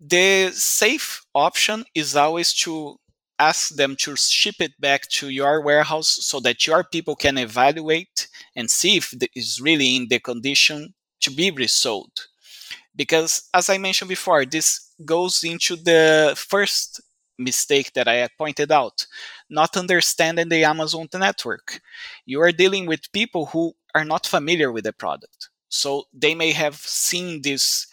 The 0.00 0.50
safe 0.52 1.22
option 1.34 1.84
is 1.94 2.16
always 2.16 2.52
to 2.64 2.98
ask 3.40 3.74
them 3.76 3.96
to 3.96 4.14
ship 4.16 4.56
it 4.60 4.80
back 4.80 5.08
to 5.08 5.30
your 5.30 5.62
warehouse 5.62 6.18
so 6.20 6.40
that 6.40 6.66
your 6.66 6.84
people 6.84 7.16
can 7.16 7.38
evaluate 7.38 8.28
and 8.54 8.70
see 8.70 8.96
if 8.98 9.12
it 9.14 9.30
is 9.34 9.60
really 9.60 9.96
in 9.96 10.08
the 10.08 10.20
condition 10.20 10.94
to 11.22 11.30
be 11.30 11.50
resold. 11.50 12.12
Because, 12.94 13.48
as 13.54 13.70
I 13.70 13.78
mentioned 13.78 14.10
before, 14.10 14.44
this 14.44 14.92
goes 15.04 15.42
into 15.42 15.76
the 15.76 16.34
first 16.36 17.00
mistake 17.38 17.94
that 17.94 18.06
I 18.06 18.28
pointed 18.36 18.70
out 18.70 19.06
not 19.48 19.76
understanding 19.76 20.48
the 20.48 20.64
Amazon 20.64 21.08
network. 21.14 21.80
You 22.26 22.40
are 22.42 22.52
dealing 22.52 22.86
with 22.86 23.12
people 23.12 23.46
who 23.46 23.72
are 23.94 24.04
not 24.04 24.26
familiar 24.26 24.70
with 24.70 24.84
the 24.84 24.92
product. 24.92 25.48
So 25.68 26.04
they 26.12 26.34
may 26.34 26.52
have 26.52 26.76
seen 26.76 27.42
this, 27.42 27.86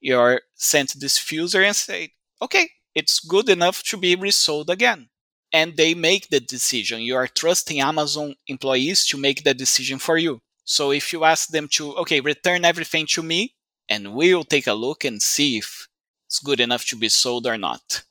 you're 0.00 0.40
sent 0.54 1.00
this 1.00 1.18
fuser 1.18 1.64
and 1.64 1.76
say, 1.76 2.12
okay, 2.42 2.68
it's 2.94 3.20
good 3.20 3.48
enough 3.48 3.82
to 3.84 3.96
be 3.96 4.16
resold 4.16 4.70
again. 4.70 5.08
And 5.52 5.76
they 5.76 5.94
make 5.94 6.28
the 6.28 6.40
decision. 6.40 7.00
You 7.00 7.16
are 7.16 7.26
trusting 7.26 7.80
Amazon 7.80 8.34
employees 8.48 9.06
to 9.06 9.16
make 9.16 9.44
the 9.44 9.54
decision 9.54 9.98
for 9.98 10.18
you. 10.18 10.40
So 10.64 10.92
if 10.92 11.12
you 11.12 11.24
ask 11.24 11.48
them 11.48 11.68
to, 11.72 11.94
okay, 11.96 12.20
return 12.20 12.64
everything 12.64 13.06
to 13.12 13.22
me, 13.22 13.54
and 13.88 14.12
we'll 14.12 14.44
take 14.44 14.66
a 14.66 14.74
look 14.74 15.04
and 15.04 15.22
see 15.22 15.56
if 15.56 15.88
it's 16.26 16.40
good 16.40 16.60
enough 16.60 16.84
to 16.86 16.96
be 16.96 17.08
sold 17.08 17.46
or 17.46 17.56
not. 17.56 18.02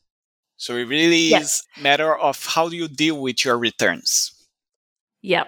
So 0.55 0.75
it 0.75 0.85
really 0.85 1.29
yes. 1.29 1.43
is 1.43 1.63
matter 1.79 2.17
of 2.17 2.43
how 2.43 2.67
do 2.67 2.75
you 2.75 2.87
deal 2.87 3.21
with 3.21 3.45
your 3.45 3.59
returns. 3.59 4.31
Yep. 5.21 5.47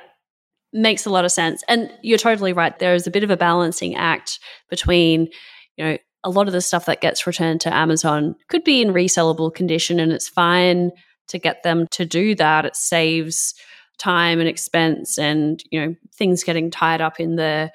Makes 0.72 1.08
a 1.08 1.10
lot 1.10 1.26
of 1.26 1.32
sense. 1.32 1.64
And 1.68 1.92
you're 2.04 2.20
totally 2.20 2.54
right. 2.54 2.78
There 2.78 2.94
is 2.94 3.08
a 3.08 3.12
bit 3.12 3.24
of 3.24 3.32
a 3.32 3.38
balancing 3.38 3.96
act 3.96 4.40
between, 4.70 5.30
you 5.78 5.86
know, 5.86 5.98
a 6.24 6.30
lot 6.30 6.48
of 6.48 6.54
the 6.54 6.62
stuff 6.62 6.86
that 6.86 7.02
gets 7.02 7.26
returned 7.26 7.62
to 7.62 7.74
Amazon 7.74 8.36
could 8.50 8.64
be 8.64 8.82
in 8.82 8.94
resellable 8.94 9.54
condition 9.54 10.00
and 10.00 10.12
it's 10.12 10.28
fine 10.28 10.92
to 11.28 11.40
get 11.40 11.64
them 11.64 11.88
to 11.92 12.06
do 12.06 12.36
that. 12.36 12.66
It 12.66 12.76
saves 12.76 13.54
time 13.98 14.40
and 14.40 14.50
expense 14.50 15.18
and, 15.18 15.64
you 15.72 15.80
know, 15.80 15.96
things 16.14 16.44
getting 16.44 16.72
tied 16.72 17.02
up 17.02 17.20
in 17.20 17.36
the 17.36 17.72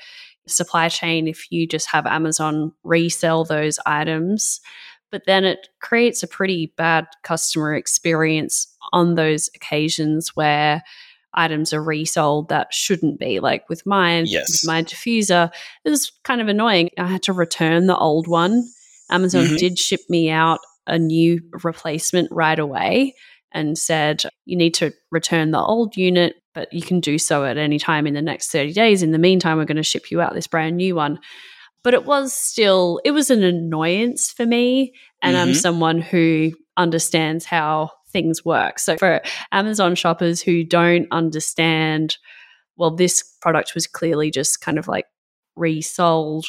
supply 0.46 0.88
chain 0.88 1.26
if 1.26 1.50
you 1.50 1.66
just 1.66 1.90
have 1.90 2.06
Amazon 2.06 2.72
resell 2.82 3.44
those 3.44 3.78
items 3.86 4.60
but 5.14 5.26
then 5.26 5.44
it 5.44 5.68
creates 5.80 6.24
a 6.24 6.26
pretty 6.26 6.72
bad 6.76 7.06
customer 7.22 7.72
experience 7.72 8.66
on 8.92 9.14
those 9.14 9.48
occasions 9.54 10.34
where 10.34 10.82
items 11.34 11.72
are 11.72 11.82
resold 11.82 12.48
that 12.48 12.72
shouldn't 12.72 13.18
be. 13.18 13.40
Like 13.40 13.68
with 13.68 13.84
mine, 13.86 14.24
yes. 14.26 14.50
with 14.50 14.66
my 14.66 14.82
diffuser, 14.82 15.50
it 15.84 15.90
was 15.90 16.10
kind 16.24 16.40
of 16.40 16.48
annoying. 16.48 16.90
I 16.98 17.06
had 17.06 17.22
to 17.24 17.32
return 17.32 17.86
the 17.86 17.96
old 17.96 18.26
one. 18.26 18.64
Amazon 19.10 19.44
mm-hmm. 19.44 19.56
did 19.56 19.78
ship 19.78 20.00
me 20.08 20.30
out 20.30 20.60
a 20.86 20.98
new 20.98 21.40
replacement 21.62 22.28
right 22.30 22.58
away 22.58 23.14
and 23.52 23.78
said, 23.78 24.24
you 24.44 24.56
need 24.56 24.74
to 24.74 24.92
return 25.10 25.50
the 25.50 25.60
old 25.60 25.96
unit, 25.96 26.34
but 26.54 26.72
you 26.72 26.82
can 26.82 27.00
do 27.00 27.18
so 27.18 27.44
at 27.44 27.56
any 27.56 27.78
time 27.78 28.06
in 28.06 28.14
the 28.14 28.22
next 28.22 28.50
30 28.50 28.72
days. 28.72 29.02
In 29.02 29.12
the 29.12 29.18
meantime, 29.18 29.58
we're 29.58 29.64
going 29.64 29.76
to 29.76 29.82
ship 29.82 30.10
you 30.10 30.20
out 30.20 30.34
this 30.34 30.46
brand 30.46 30.76
new 30.76 30.94
one 30.94 31.20
but 31.84 31.94
it 31.94 32.04
was 32.04 32.32
still 32.32 33.00
it 33.04 33.12
was 33.12 33.30
an 33.30 33.44
annoyance 33.44 34.32
for 34.32 34.44
me 34.44 34.92
and 35.22 35.36
mm-hmm. 35.36 35.48
i'm 35.48 35.54
someone 35.54 36.00
who 36.00 36.50
understands 36.76 37.44
how 37.44 37.90
things 38.14 38.44
work. 38.44 38.78
So 38.78 38.96
for 38.96 39.20
amazon 39.52 39.96
shoppers 39.96 40.40
who 40.40 40.62
don't 40.62 41.08
understand 41.10 42.16
well 42.76 42.94
this 42.94 43.22
product 43.42 43.74
was 43.74 43.86
clearly 43.88 44.30
just 44.30 44.60
kind 44.60 44.78
of 44.78 44.88
like 44.88 45.06
resold 45.56 46.46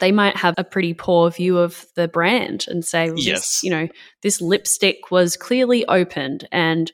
they 0.00 0.10
might 0.10 0.36
have 0.36 0.54
a 0.56 0.64
pretty 0.64 0.94
poor 0.94 1.30
view 1.30 1.58
of 1.58 1.84
the 1.94 2.08
brand 2.08 2.64
and 2.66 2.84
say 2.84 3.08
well, 3.08 3.18
yes. 3.18 3.40
this, 3.40 3.62
you 3.62 3.70
know 3.70 3.88
this 4.22 4.40
lipstick 4.40 5.10
was 5.10 5.36
clearly 5.36 5.86
opened 5.86 6.48
and 6.50 6.90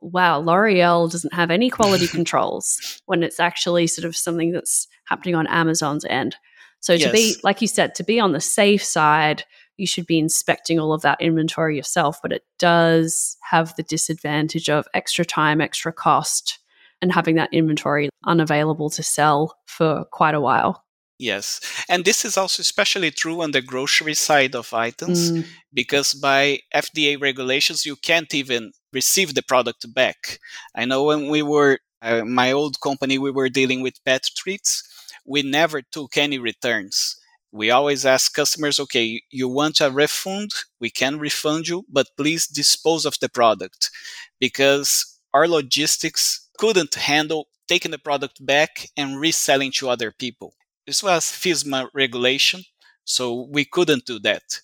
wow 0.00 0.38
l'oreal 0.38 1.10
doesn't 1.12 1.34
have 1.34 1.50
any 1.50 1.68
quality 1.68 2.06
controls 2.16 3.00
when 3.04 3.22
it's 3.22 3.38
actually 3.38 3.86
sort 3.86 4.06
of 4.06 4.16
something 4.16 4.50
that's 4.50 4.88
happening 5.04 5.34
on 5.34 5.46
amazon's 5.46 6.06
end. 6.06 6.36
So 6.80 6.96
to 6.96 7.00
yes. 7.00 7.12
be, 7.12 7.36
like 7.42 7.60
you 7.60 7.68
said, 7.68 7.94
to 7.96 8.04
be 8.04 8.20
on 8.20 8.32
the 8.32 8.40
safe 8.40 8.82
side, 8.84 9.44
you 9.78 9.86
should 9.86 10.06
be 10.06 10.18
inspecting 10.18 10.78
all 10.78 10.92
of 10.92 11.02
that 11.02 11.20
inventory 11.20 11.76
yourself, 11.76 12.18
but 12.22 12.32
it 12.32 12.42
does 12.58 13.36
have 13.50 13.74
the 13.76 13.82
disadvantage 13.82 14.68
of 14.68 14.86
extra 14.94 15.24
time, 15.24 15.60
extra 15.60 15.92
cost, 15.92 16.58
and 17.00 17.12
having 17.12 17.36
that 17.36 17.52
inventory 17.52 18.08
unavailable 18.26 18.90
to 18.90 19.02
sell 19.02 19.56
for 19.66 20.04
quite 20.12 20.34
a 20.34 20.40
while. 20.40 20.84
Yes. 21.18 21.60
And 21.88 22.04
this 22.04 22.24
is 22.24 22.36
also 22.36 22.60
especially 22.60 23.10
true 23.10 23.42
on 23.42 23.50
the 23.50 23.62
grocery 23.62 24.14
side 24.14 24.54
of 24.54 24.72
items 24.72 25.32
mm. 25.32 25.44
because 25.72 26.14
by 26.14 26.60
FDA 26.72 27.20
regulations, 27.20 27.84
you 27.84 27.96
can't 27.96 28.32
even 28.34 28.72
receive 28.92 29.34
the 29.34 29.42
product 29.42 29.92
back. 29.92 30.38
I 30.76 30.84
know 30.84 31.04
when 31.04 31.28
we 31.28 31.42
were, 31.42 31.78
uh, 32.02 32.24
my 32.24 32.52
old 32.52 32.80
company, 32.80 33.18
we 33.18 33.32
were 33.32 33.48
dealing 33.48 33.82
with 33.82 34.04
pet 34.04 34.28
treats 34.36 34.84
we 35.28 35.42
never 35.42 35.82
took 35.82 36.16
any 36.16 36.38
returns. 36.38 37.17
We 37.52 37.70
always 37.70 38.04
ask 38.04 38.34
customers, 38.34 38.78
okay, 38.80 39.22
you 39.30 39.48
want 39.48 39.80
a 39.80 39.90
refund? 39.90 40.50
We 40.80 40.90
can 40.90 41.18
refund 41.18 41.68
you, 41.68 41.84
but 41.88 42.08
please 42.16 42.46
dispose 42.46 43.06
of 43.06 43.18
the 43.20 43.28
product 43.28 43.90
because 44.38 45.18
our 45.32 45.48
logistics 45.48 46.48
couldn't 46.58 46.94
handle 46.94 47.48
taking 47.66 47.90
the 47.90 47.98
product 47.98 48.44
back 48.44 48.88
and 48.96 49.20
reselling 49.20 49.72
to 49.72 49.88
other 49.88 50.12
people. 50.12 50.54
This 50.86 51.02
was 51.02 51.24
FSMA 51.24 51.88
regulation, 51.94 52.64
so 53.04 53.48
we 53.50 53.64
couldn't 53.64 54.06
do 54.06 54.18
that. 54.20 54.60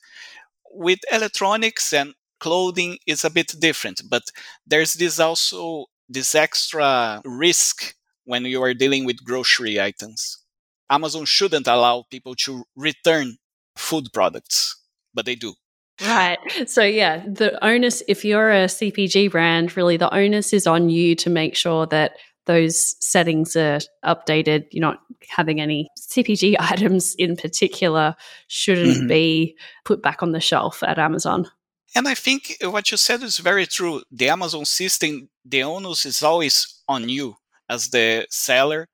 With 0.70 1.00
electronics 1.12 1.92
and 1.92 2.14
clothing, 2.40 2.98
it's 3.06 3.24
a 3.24 3.30
bit 3.30 3.54
different, 3.58 4.02
but 4.10 4.24
there's 4.66 4.94
this 4.94 5.18
also 5.18 5.86
this 6.08 6.34
extra 6.34 7.22
risk 7.24 7.94
when 8.24 8.44
you 8.44 8.62
are 8.62 8.74
dealing 8.74 9.04
with 9.04 9.24
grocery 9.24 9.80
items. 9.80 10.43
Amazon 10.90 11.24
shouldn't 11.24 11.66
allow 11.66 12.04
people 12.10 12.34
to 12.36 12.64
return 12.76 13.36
food 13.76 14.08
products, 14.12 14.80
but 15.12 15.26
they 15.26 15.34
do. 15.34 15.54
Right. 16.00 16.38
So, 16.66 16.82
yeah, 16.82 17.24
the 17.26 17.62
onus, 17.64 18.02
if 18.08 18.24
you're 18.24 18.50
a 18.50 18.66
CPG 18.66 19.30
brand, 19.30 19.76
really 19.76 19.96
the 19.96 20.12
onus 20.12 20.52
is 20.52 20.66
on 20.66 20.88
you 20.90 21.14
to 21.16 21.30
make 21.30 21.54
sure 21.54 21.86
that 21.86 22.12
those 22.46 22.96
settings 23.00 23.56
are 23.56 23.78
updated. 24.04 24.66
You're 24.70 24.82
not 24.82 25.00
having 25.28 25.60
any 25.60 25.88
CPG 25.98 26.56
items 26.58 27.14
in 27.14 27.36
particular 27.36 28.16
shouldn't 28.48 28.98
mm-hmm. 28.98 29.08
be 29.08 29.56
put 29.84 30.02
back 30.02 30.22
on 30.22 30.32
the 30.32 30.40
shelf 30.40 30.82
at 30.82 30.98
Amazon. 30.98 31.48
And 31.94 32.08
I 32.08 32.14
think 32.14 32.56
what 32.62 32.90
you 32.90 32.96
said 32.96 33.22
is 33.22 33.38
very 33.38 33.66
true. 33.66 34.02
The 34.10 34.28
Amazon 34.28 34.64
system, 34.64 35.28
the 35.44 35.62
onus 35.62 36.06
is 36.06 36.22
always 36.24 36.82
on 36.88 37.08
you 37.08 37.36
as 37.68 37.90
the 37.90 38.26
seller, 38.30 38.88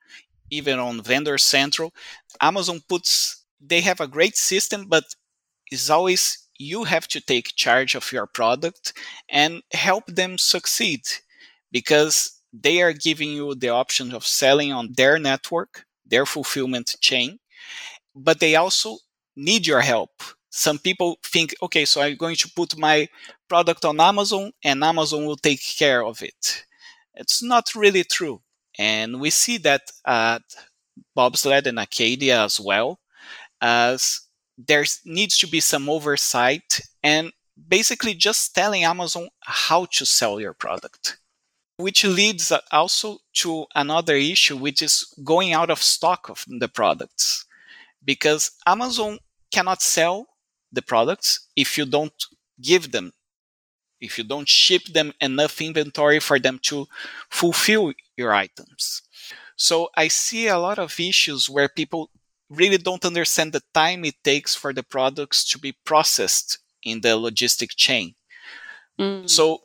even 0.51 0.79
on 0.79 1.03
Vendor 1.03 1.39
Central. 1.39 1.93
Amazon 2.41 2.81
puts, 2.89 3.45
they 3.61 3.81
have 3.81 4.01
a 4.01 4.07
great 4.09 4.37
system, 4.37 4.87
but 4.89 5.05
it's 5.71 5.91
always 5.91 6.49
you 6.59 6.85
have 6.85 7.09
to 7.09 7.21
take 7.21 7.57
charge 7.57 7.95
of 7.95 8.13
your 8.13 8.27
product 8.27 8.93
and 9.29 9.63
help 9.73 10.07
them 10.07 10.37
succeed 10.39 11.03
because 11.73 12.41
they 12.53 12.83
are 12.83 12.93
giving 12.93 13.31
you 13.31 13.55
the 13.55 13.69
option 13.69 14.13
of 14.13 14.27
selling 14.27 14.73
on 14.73 14.93
their 14.97 15.19
network, 15.19 15.85
their 16.05 16.27
fulfillment 16.27 16.95
chain, 17.01 17.39
but 18.15 18.41
they 18.41 18.57
also 18.57 18.99
need 19.37 19.67
your 19.67 19.81
help. 19.81 20.11
Some 20.51 20.79
people 20.79 21.19
think, 21.25 21.55
okay, 21.63 21.85
so 21.85 22.03
I'm 22.03 22.17
going 22.17 22.37
to 22.37 22.51
put 22.55 22.77
my 22.77 23.09
product 23.49 23.85
on 23.85 24.01
Amazon 24.01 24.53
and 24.65 24.83
Amazon 24.83 25.27
will 25.27 25.37
take 25.37 25.61
care 25.79 26.05
of 26.05 26.23
it. 26.23 26.65
It's 27.15 27.43
not 27.43 27.75
really 27.75 28.05
true. 28.05 28.43
And 28.81 29.21
we 29.21 29.29
see 29.31 29.59
that 29.59 29.83
uh, 30.07 30.39
at 30.41 30.43
Bobsled 31.15 31.67
and 31.67 31.79
Acadia 31.79 32.43
as 32.43 32.59
well, 32.59 32.99
as 33.61 34.23
there 34.57 34.85
needs 35.05 35.37
to 35.39 35.47
be 35.47 35.61
some 35.61 35.89
oversight 35.89 36.81
and 37.03 37.31
basically 37.69 38.15
just 38.15 38.55
telling 38.55 38.85
Amazon 38.85 39.29
how 39.41 39.85
to 39.93 40.07
sell 40.07 40.41
your 40.41 40.55
product 40.55 41.19
which 41.81 42.05
leads 42.05 42.53
also 42.71 43.19
to 43.33 43.67
another 43.75 44.15
issue, 44.15 44.57
which 44.57 44.83
is 44.83 45.13
going 45.25 45.53
out 45.53 45.71
of 45.71 45.83
stock 45.83 46.29
of 46.29 46.45
the 46.47 46.69
products. 46.69 47.47
Because 48.05 48.53
Amazon 48.67 49.19
cannot 49.51 49.83
sell 49.83 50.27
the 50.73 50.83
products 50.83 51.49
if 51.57 51.77
you 51.77 51.85
don't 51.85 52.25
give 52.61 52.93
them, 52.93 53.13
if 54.01 54.19
you 54.19 54.25
don't 54.25 54.49
ship 54.49 54.85
them 54.85 55.13
enough 55.21 55.61
inventory 55.61 56.21
for 56.21 56.39
them 56.39 56.59
to 56.63 56.87
fulfill 57.29 57.93
your 58.17 58.33
items. 58.33 59.03
So 59.57 59.91
I 59.97 60.09
see 60.09 60.49
a 60.49 60.59
lot 60.59 60.79
of 60.79 60.99
issues 60.99 61.51
where 61.51 61.69
people 61.69 62.11
really 62.49 62.79
don't 62.79 63.05
understand 63.05 63.53
the 63.53 63.63
time 63.75 64.05
it 64.05 64.17
takes 64.25 64.55
for 64.55 64.73
the 64.73 64.83
products 64.83 65.45
to 65.51 65.59
be 65.59 65.77
processed 65.85 66.59
in 66.83 67.01
the 67.01 67.11
logistic 67.11 67.77
chain. 67.77 68.15
Mm. 68.99 69.29
So 69.29 69.61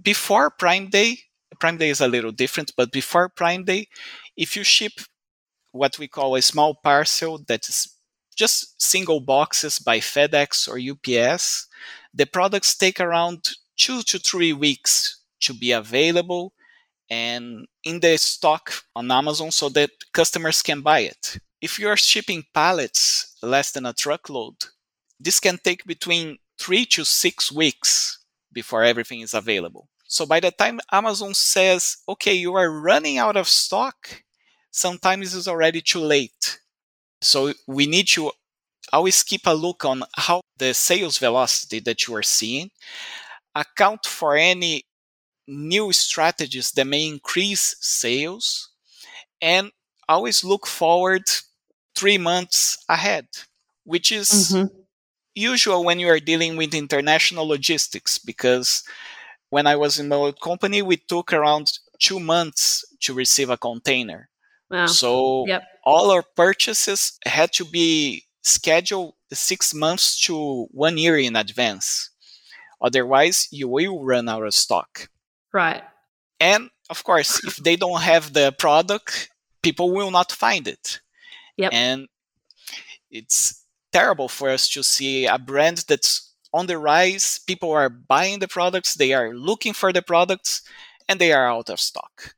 before 0.00 0.50
Prime 0.50 0.88
Day, 0.88 1.18
Prime 1.58 1.78
Day 1.78 1.90
is 1.90 2.00
a 2.00 2.08
little 2.08 2.32
different, 2.32 2.72
but 2.76 2.92
before 2.92 3.28
Prime 3.28 3.64
Day, 3.64 3.88
if 4.36 4.56
you 4.56 4.64
ship 4.64 4.92
what 5.72 5.98
we 5.98 6.08
call 6.08 6.34
a 6.34 6.42
small 6.42 6.74
parcel 6.74 7.38
that 7.48 7.68
is 7.68 7.96
just 8.36 8.80
single 8.80 9.20
boxes 9.20 9.78
by 9.78 9.98
FedEx 9.98 10.68
or 10.68 10.78
UPS, 10.78 11.66
the 12.14 12.26
products 12.26 12.76
take 12.76 13.00
around 13.00 13.50
two 13.80 14.02
to 14.02 14.18
three 14.18 14.52
weeks 14.52 15.22
to 15.40 15.54
be 15.54 15.72
available 15.72 16.52
and 17.08 17.66
in 17.82 17.98
the 18.00 18.16
stock 18.18 18.72
on 18.94 19.10
Amazon 19.10 19.50
so 19.50 19.70
that 19.70 19.90
customers 20.12 20.60
can 20.60 20.82
buy 20.82 21.00
it. 21.00 21.38
If 21.62 21.78
you 21.78 21.88
are 21.88 21.96
shipping 21.96 22.44
pallets 22.52 23.36
less 23.42 23.72
than 23.72 23.86
a 23.86 23.94
truckload, 23.94 24.54
this 25.18 25.40
can 25.40 25.58
take 25.58 25.84
between 25.86 26.36
three 26.58 26.84
to 26.86 27.04
six 27.04 27.50
weeks 27.50 28.22
before 28.52 28.84
everything 28.84 29.20
is 29.20 29.32
available. 29.32 29.88
So 30.06 30.26
by 30.26 30.40
the 30.40 30.50
time 30.50 30.80
Amazon 30.92 31.32
says, 31.32 31.96
okay, 32.06 32.34
you 32.34 32.54
are 32.54 32.70
running 32.70 33.16
out 33.16 33.36
of 33.36 33.48
stock, 33.48 34.22
sometimes 34.70 35.34
it's 35.34 35.48
already 35.48 35.80
too 35.80 36.00
late. 36.00 36.60
So 37.22 37.54
we 37.66 37.86
need 37.86 38.08
to 38.08 38.30
always 38.92 39.22
keep 39.22 39.46
a 39.46 39.54
look 39.54 39.84
on 39.84 40.02
how 40.16 40.42
the 40.58 40.74
sales 40.74 41.16
velocity 41.16 41.80
that 41.80 42.06
you 42.06 42.14
are 42.14 42.22
seeing, 42.22 42.70
account 43.54 44.06
for 44.06 44.36
any 44.36 44.84
new 45.46 45.92
strategies 45.92 46.70
that 46.72 46.86
may 46.86 47.06
increase 47.06 47.76
sales, 47.80 48.70
and 49.40 49.70
always 50.08 50.44
look 50.44 50.66
forward 50.66 51.22
three 51.94 52.18
months 52.18 52.78
ahead, 52.88 53.26
which 53.84 54.12
is 54.12 54.52
mm-hmm. 54.52 54.66
usual 55.34 55.84
when 55.84 55.98
you 55.98 56.08
are 56.08 56.20
dealing 56.20 56.56
with 56.56 56.74
international 56.74 57.46
logistics 57.46 58.18
because 58.18 58.82
when 59.50 59.66
I 59.66 59.76
was 59.76 59.98
in 59.98 60.08
my 60.08 60.16
old 60.16 60.40
company, 60.40 60.82
we 60.82 60.96
took 60.96 61.32
around 61.32 61.72
two 61.98 62.20
months 62.20 62.84
to 63.00 63.14
receive 63.14 63.50
a 63.50 63.56
container. 63.56 64.28
Wow. 64.70 64.86
So 64.86 65.44
yep. 65.46 65.64
all 65.84 66.10
our 66.10 66.24
purchases 66.36 67.18
had 67.26 67.52
to 67.54 67.64
be 67.64 68.24
scheduled 68.42 69.14
six 69.32 69.74
months 69.74 70.20
to 70.26 70.66
one 70.70 70.96
year 70.96 71.18
in 71.18 71.36
advance. 71.36 72.09
Otherwise, 72.80 73.48
you 73.50 73.68
will 73.68 74.02
run 74.02 74.28
out 74.28 74.44
of 74.44 74.54
stock. 74.54 75.08
Right. 75.52 75.82
And 76.38 76.70
of 76.88 77.04
course, 77.04 77.44
if 77.44 77.56
they 77.56 77.76
don't 77.76 78.00
have 78.00 78.32
the 78.32 78.52
product, 78.58 79.28
people 79.62 79.92
will 79.92 80.10
not 80.10 80.32
find 80.32 80.66
it. 80.66 81.00
Yep. 81.56 81.72
And 81.72 82.08
it's 83.10 83.64
terrible 83.92 84.28
for 84.28 84.48
us 84.48 84.68
to 84.70 84.82
see 84.82 85.26
a 85.26 85.38
brand 85.38 85.84
that's 85.88 86.32
on 86.52 86.66
the 86.66 86.78
rise. 86.78 87.40
People 87.46 87.72
are 87.72 87.88
buying 87.88 88.38
the 88.38 88.48
products, 88.48 88.94
they 88.94 89.12
are 89.12 89.34
looking 89.34 89.72
for 89.72 89.92
the 89.92 90.02
products, 90.02 90.62
and 91.08 91.20
they 91.20 91.32
are 91.32 91.48
out 91.48 91.70
of 91.70 91.80
stock. 91.80 92.34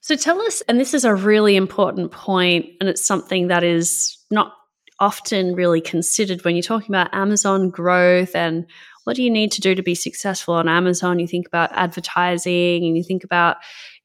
So 0.00 0.14
tell 0.14 0.40
us, 0.42 0.60
and 0.68 0.78
this 0.78 0.94
is 0.94 1.04
a 1.04 1.14
really 1.14 1.56
important 1.56 2.12
point, 2.12 2.66
and 2.80 2.88
it's 2.88 3.04
something 3.04 3.48
that 3.48 3.64
is 3.64 4.18
not 4.30 4.52
often 5.00 5.54
really 5.54 5.80
considered 5.80 6.44
when 6.44 6.54
you're 6.54 6.62
talking 6.62 6.94
about 6.94 7.12
Amazon 7.12 7.70
growth 7.70 8.34
and 8.34 8.66
what 9.06 9.14
do 9.14 9.22
you 9.22 9.30
need 9.30 9.52
to 9.52 9.60
do 9.60 9.72
to 9.72 9.84
be 9.84 9.94
successful 9.94 10.54
on 10.54 10.68
Amazon? 10.68 11.20
You 11.20 11.28
think 11.28 11.46
about 11.46 11.70
advertising 11.72 12.84
and 12.84 12.96
you 12.96 13.04
think 13.04 13.22
about 13.22 13.58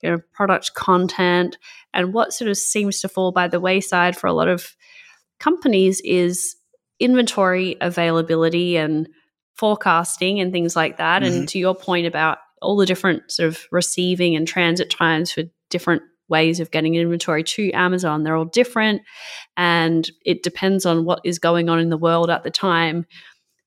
you 0.04 0.12
know 0.12 0.20
product 0.32 0.76
content 0.76 1.58
and 1.92 2.14
what 2.14 2.34
sort 2.34 2.52
of 2.52 2.58
seems 2.58 3.02
to 3.02 3.10
fall 3.10 3.32
by 3.32 3.48
the 3.48 3.60
wayside 3.60 4.16
for 4.16 4.28
a 4.28 4.34
lot 4.34 4.48
of 4.48 4.76
companies 5.40 6.02
is 6.06 6.56
inventory 7.00 7.78
availability 7.82 8.78
and 8.78 9.10
forecasting 9.56 10.40
and 10.40 10.52
things 10.52 10.76
like 10.76 10.98
that. 10.98 11.24
Mm-hmm. 11.24 11.34
And 11.34 11.50
to 11.50 11.58
your 11.58 11.74
point 11.74 12.06
about 12.06 12.38
all 12.62 12.78
the 12.78 12.86
different 12.86 13.32
sort 13.32 13.48
of 13.48 13.66
receiving 13.72 14.36
and 14.36 14.48
transit 14.48 14.92
times 14.92 15.32
for 15.32 15.46
different 15.72 16.04
ways 16.30 16.60
of 16.60 16.70
getting 16.70 16.94
inventory 16.94 17.44
to 17.44 17.72
Amazon, 17.72 18.22
they're 18.24 18.36
all 18.36 18.46
different. 18.46 19.02
And 19.58 20.10
it 20.24 20.44
depends 20.44 20.86
on 20.86 21.06
what 21.06 21.22
is 21.24 21.40
going 21.40 21.70
on 21.70 21.80
in 21.80 21.90
the 21.90 21.98
world 21.98 22.30
at 22.30 22.44
the 22.44 22.52
time 22.52 23.08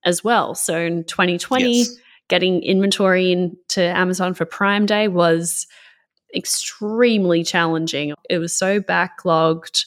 as 0.04 0.22
well. 0.22 0.54
So 0.54 0.78
in 0.78 1.04
2020, 1.04 1.78
yes. 1.78 1.96
getting 2.28 2.62
inventory 2.62 3.32
into 3.32 3.82
Amazon 3.82 4.34
for 4.34 4.44
Prime 4.44 4.86
Day 4.86 5.08
was 5.08 5.66
extremely 6.34 7.44
challenging. 7.44 8.14
It 8.28 8.38
was 8.38 8.54
so 8.54 8.80
backlogged 8.80 9.84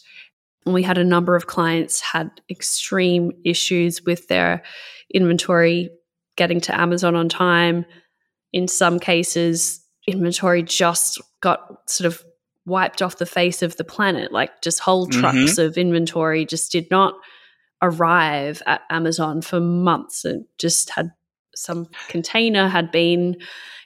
And 0.66 0.74
we 0.74 0.84
had 0.84 0.98
a 0.98 1.04
number 1.04 1.36
of 1.36 1.48
clients 1.48 2.02
had 2.02 2.30
extreme 2.50 3.32
issues 3.44 4.04
with 4.04 4.28
their 4.28 4.64
inventory 5.14 5.90
getting 6.36 6.62
to 6.62 6.80
Amazon 6.80 7.16
on 7.16 7.30
time. 7.30 7.86
In 8.54 8.68
some 8.68 9.00
cases, 9.00 9.82
inventory 10.08 10.64
just 10.64 11.22
got 11.42 11.90
sort 11.90 12.08
of 12.08 12.24
wiped 12.66 13.02
off 13.02 13.18
the 13.18 13.26
face 13.26 13.62
of 13.62 13.78
the 13.78 13.84
planet. 13.84 14.32
Like 14.32 14.62
just 14.62 14.80
whole 14.80 15.08
mm-hmm. 15.08 15.20
trucks 15.20 15.38
mm-hmm. 15.38 15.62
of 15.62 15.78
inventory 15.78 16.46
just 16.46 16.72
did 16.72 16.90
not 16.92 17.16
arrive 17.82 18.62
at 18.66 18.82
Amazon 18.90 19.42
for 19.42 19.60
months. 19.60 20.26
and 20.26 20.46
just 20.58 20.90
had 20.90 21.12
some 21.56 21.88
container 22.08 22.68
had 22.68 22.92
been, 22.92 23.38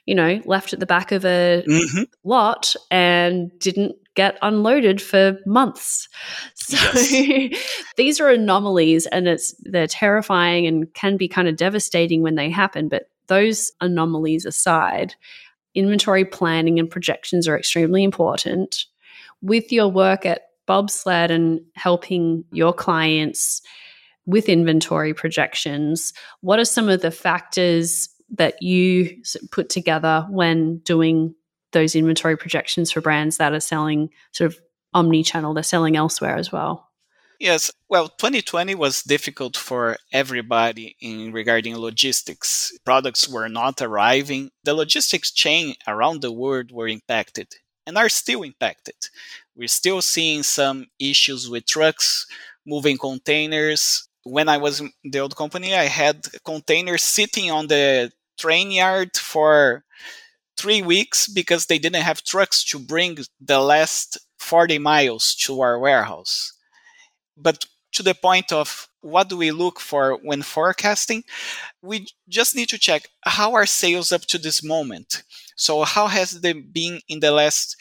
you 0.06 0.14
know, 0.14 0.40
left 0.44 0.72
at 0.72 0.80
the 0.80 0.86
back 0.86 1.10
of 1.12 1.24
a 1.24 1.64
mm-hmm. 1.66 2.02
lot 2.24 2.76
and 2.90 3.50
didn't 3.58 3.96
get 4.14 4.38
unloaded 4.42 5.00
for 5.00 5.38
months. 5.46 6.08
So 6.54 6.76
yes. 6.94 7.58
these 7.96 8.20
are 8.20 8.28
anomalies 8.28 9.06
and 9.06 9.26
it's 9.26 9.54
they're 9.64 9.88
terrifying 9.88 10.66
and 10.66 10.92
can 10.94 11.16
be 11.16 11.26
kind 11.26 11.48
of 11.48 11.56
devastating 11.56 12.22
when 12.22 12.36
they 12.36 12.50
happen, 12.50 12.88
but 12.88 13.10
those 13.26 13.72
anomalies 13.80 14.46
aside, 14.46 15.14
inventory 15.74 16.24
planning 16.24 16.78
and 16.78 16.88
projections 16.88 17.48
are 17.48 17.58
extremely 17.58 18.04
important. 18.04 18.84
With 19.40 19.72
your 19.72 19.88
work 19.88 20.24
at 20.24 20.42
Bobsled 20.66 21.30
and 21.30 21.60
helping 21.74 22.44
your 22.52 22.72
clients 22.72 23.62
with 24.26 24.48
inventory 24.48 25.14
projections, 25.14 26.12
what 26.40 26.58
are 26.58 26.64
some 26.64 26.88
of 26.88 27.02
the 27.02 27.10
factors 27.10 28.08
that 28.30 28.62
you 28.62 29.22
put 29.50 29.68
together 29.68 30.26
when 30.30 30.78
doing 30.78 31.34
those 31.72 31.94
inventory 31.94 32.36
projections 32.36 32.90
for 32.90 33.00
brands 33.00 33.38
that 33.38 33.52
are 33.52 33.60
selling 33.60 34.10
sort 34.32 34.52
of 34.52 34.60
omni 34.94 35.22
channel, 35.22 35.54
they're 35.54 35.62
selling 35.62 35.96
elsewhere 35.96 36.36
as 36.36 36.52
well? 36.52 36.88
Yes, 37.40 37.72
well, 37.88 38.08
2020 38.08 38.76
was 38.76 39.02
difficult 39.02 39.56
for 39.56 39.96
everybody 40.12 40.96
in 41.00 41.32
regarding 41.32 41.76
logistics. 41.76 42.72
Products 42.84 43.28
were 43.28 43.48
not 43.48 43.82
arriving. 43.82 44.50
The 44.62 44.74
logistics 44.74 45.32
chain 45.32 45.74
around 45.88 46.22
the 46.22 46.30
world 46.30 46.70
were 46.70 46.86
impacted 46.86 47.56
and 47.86 47.98
are 47.98 48.08
still 48.08 48.42
impacted. 48.42 48.94
We're 49.56 49.68
still 49.68 50.02
seeing 50.02 50.42
some 50.42 50.86
issues 50.98 51.48
with 51.48 51.66
trucks 51.66 52.26
moving 52.66 52.98
containers. 52.98 54.08
When 54.24 54.48
I 54.48 54.58
was 54.58 54.80
in 54.80 54.92
the 55.04 55.20
old 55.20 55.36
company, 55.36 55.74
I 55.74 55.84
had 55.84 56.26
containers 56.44 57.02
sitting 57.02 57.50
on 57.50 57.66
the 57.66 58.12
train 58.38 58.70
yard 58.70 59.16
for 59.16 59.84
three 60.56 60.82
weeks 60.82 61.28
because 61.28 61.66
they 61.66 61.78
didn't 61.78 62.02
have 62.02 62.24
trucks 62.24 62.64
to 62.64 62.78
bring 62.78 63.18
the 63.40 63.60
last 63.60 64.18
40 64.38 64.78
miles 64.78 65.34
to 65.36 65.60
our 65.60 65.78
warehouse 65.78 66.52
but 67.36 67.64
to 67.92 68.02
the 68.02 68.14
point 68.14 68.52
of 68.52 68.88
what 69.00 69.28
do 69.28 69.36
we 69.36 69.50
look 69.50 69.80
for 69.80 70.16
when 70.22 70.42
forecasting, 70.42 71.24
we 71.82 72.06
just 72.28 72.54
need 72.54 72.68
to 72.68 72.78
check 72.78 73.08
how 73.24 73.54
are 73.54 73.66
sales 73.66 74.12
up 74.12 74.22
to 74.22 74.38
this 74.38 74.62
moment. 74.62 75.22
So 75.56 75.82
how 75.84 76.06
has 76.06 76.40
they 76.40 76.52
been 76.52 77.00
in 77.08 77.20
the 77.20 77.30
last 77.30 77.76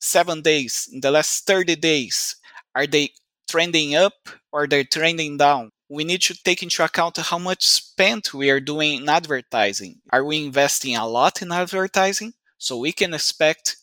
seven 0.00 0.42
days, 0.42 0.88
in 0.92 1.00
the 1.00 1.10
last 1.10 1.46
30 1.46 1.76
days? 1.76 2.36
Are 2.74 2.86
they 2.86 3.10
trending 3.48 3.94
up 3.94 4.28
or 4.52 4.66
they're 4.66 4.84
trending 4.84 5.36
down? 5.38 5.70
We 5.88 6.04
need 6.04 6.22
to 6.22 6.34
take 6.42 6.62
into 6.62 6.84
account 6.84 7.16
how 7.16 7.38
much 7.38 7.64
spent 7.64 8.34
we 8.34 8.50
are 8.50 8.60
doing 8.60 9.02
in 9.02 9.08
advertising. 9.08 10.00
Are 10.10 10.24
we 10.24 10.44
investing 10.44 10.96
a 10.96 11.06
lot 11.06 11.42
in 11.42 11.52
advertising? 11.52 12.34
So 12.58 12.78
we 12.78 12.92
can 12.92 13.14
expect 13.14 13.76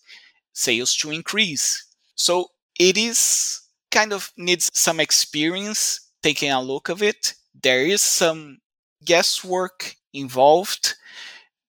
sales 0.51 0.95
to 0.97 1.11
increase. 1.11 1.85
So 2.15 2.47
it 2.77 2.97
is 2.97 3.61
kind 3.93 4.11
of 4.11 4.33
needs 4.35 4.71
some 4.73 4.99
experience 4.99 6.09
taking 6.23 6.51
a 6.51 6.61
look 6.61 6.89
of 6.89 7.03
it. 7.03 7.35
There 7.61 7.85
is 7.85 8.01
some 8.01 8.57
guesswork 9.05 9.95
involved 10.13 10.95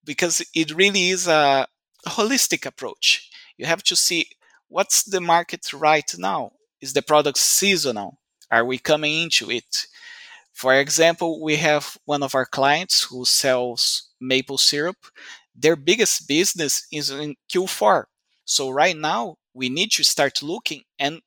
because 0.04 0.42
it 0.54 0.74
really 0.74 1.10
is 1.10 1.28
a 1.28 1.66
holistic 2.06 2.66
approach. 2.66 3.30
You 3.58 3.66
have 3.66 3.82
to 3.84 3.96
see 3.96 4.26
what's 4.68 5.04
the 5.04 5.20
market 5.20 5.72
right 5.72 6.10
now. 6.18 6.52
Is 6.80 6.94
the 6.94 7.02
product 7.02 7.38
seasonal? 7.38 8.18
Are 8.50 8.64
we 8.64 8.78
coming 8.78 9.22
into 9.22 9.50
it? 9.50 9.86
For 10.52 10.74
example, 10.74 11.42
we 11.42 11.56
have 11.56 11.98
one 12.06 12.22
of 12.22 12.34
our 12.34 12.46
clients 12.46 13.04
who 13.04 13.24
sells 13.24 14.10
maple 14.20 14.58
syrup. 14.58 14.96
Their 15.54 15.76
biggest 15.76 16.28
business 16.28 16.86
is 16.92 17.10
in 17.10 17.36
Q4. 17.52 18.04
So 18.44 18.70
right 18.70 18.96
now 18.96 19.36
we 19.52 19.68
need 19.68 19.90
to 19.92 20.04
start 20.04 20.42
looking 20.42 20.82
and 20.98 21.20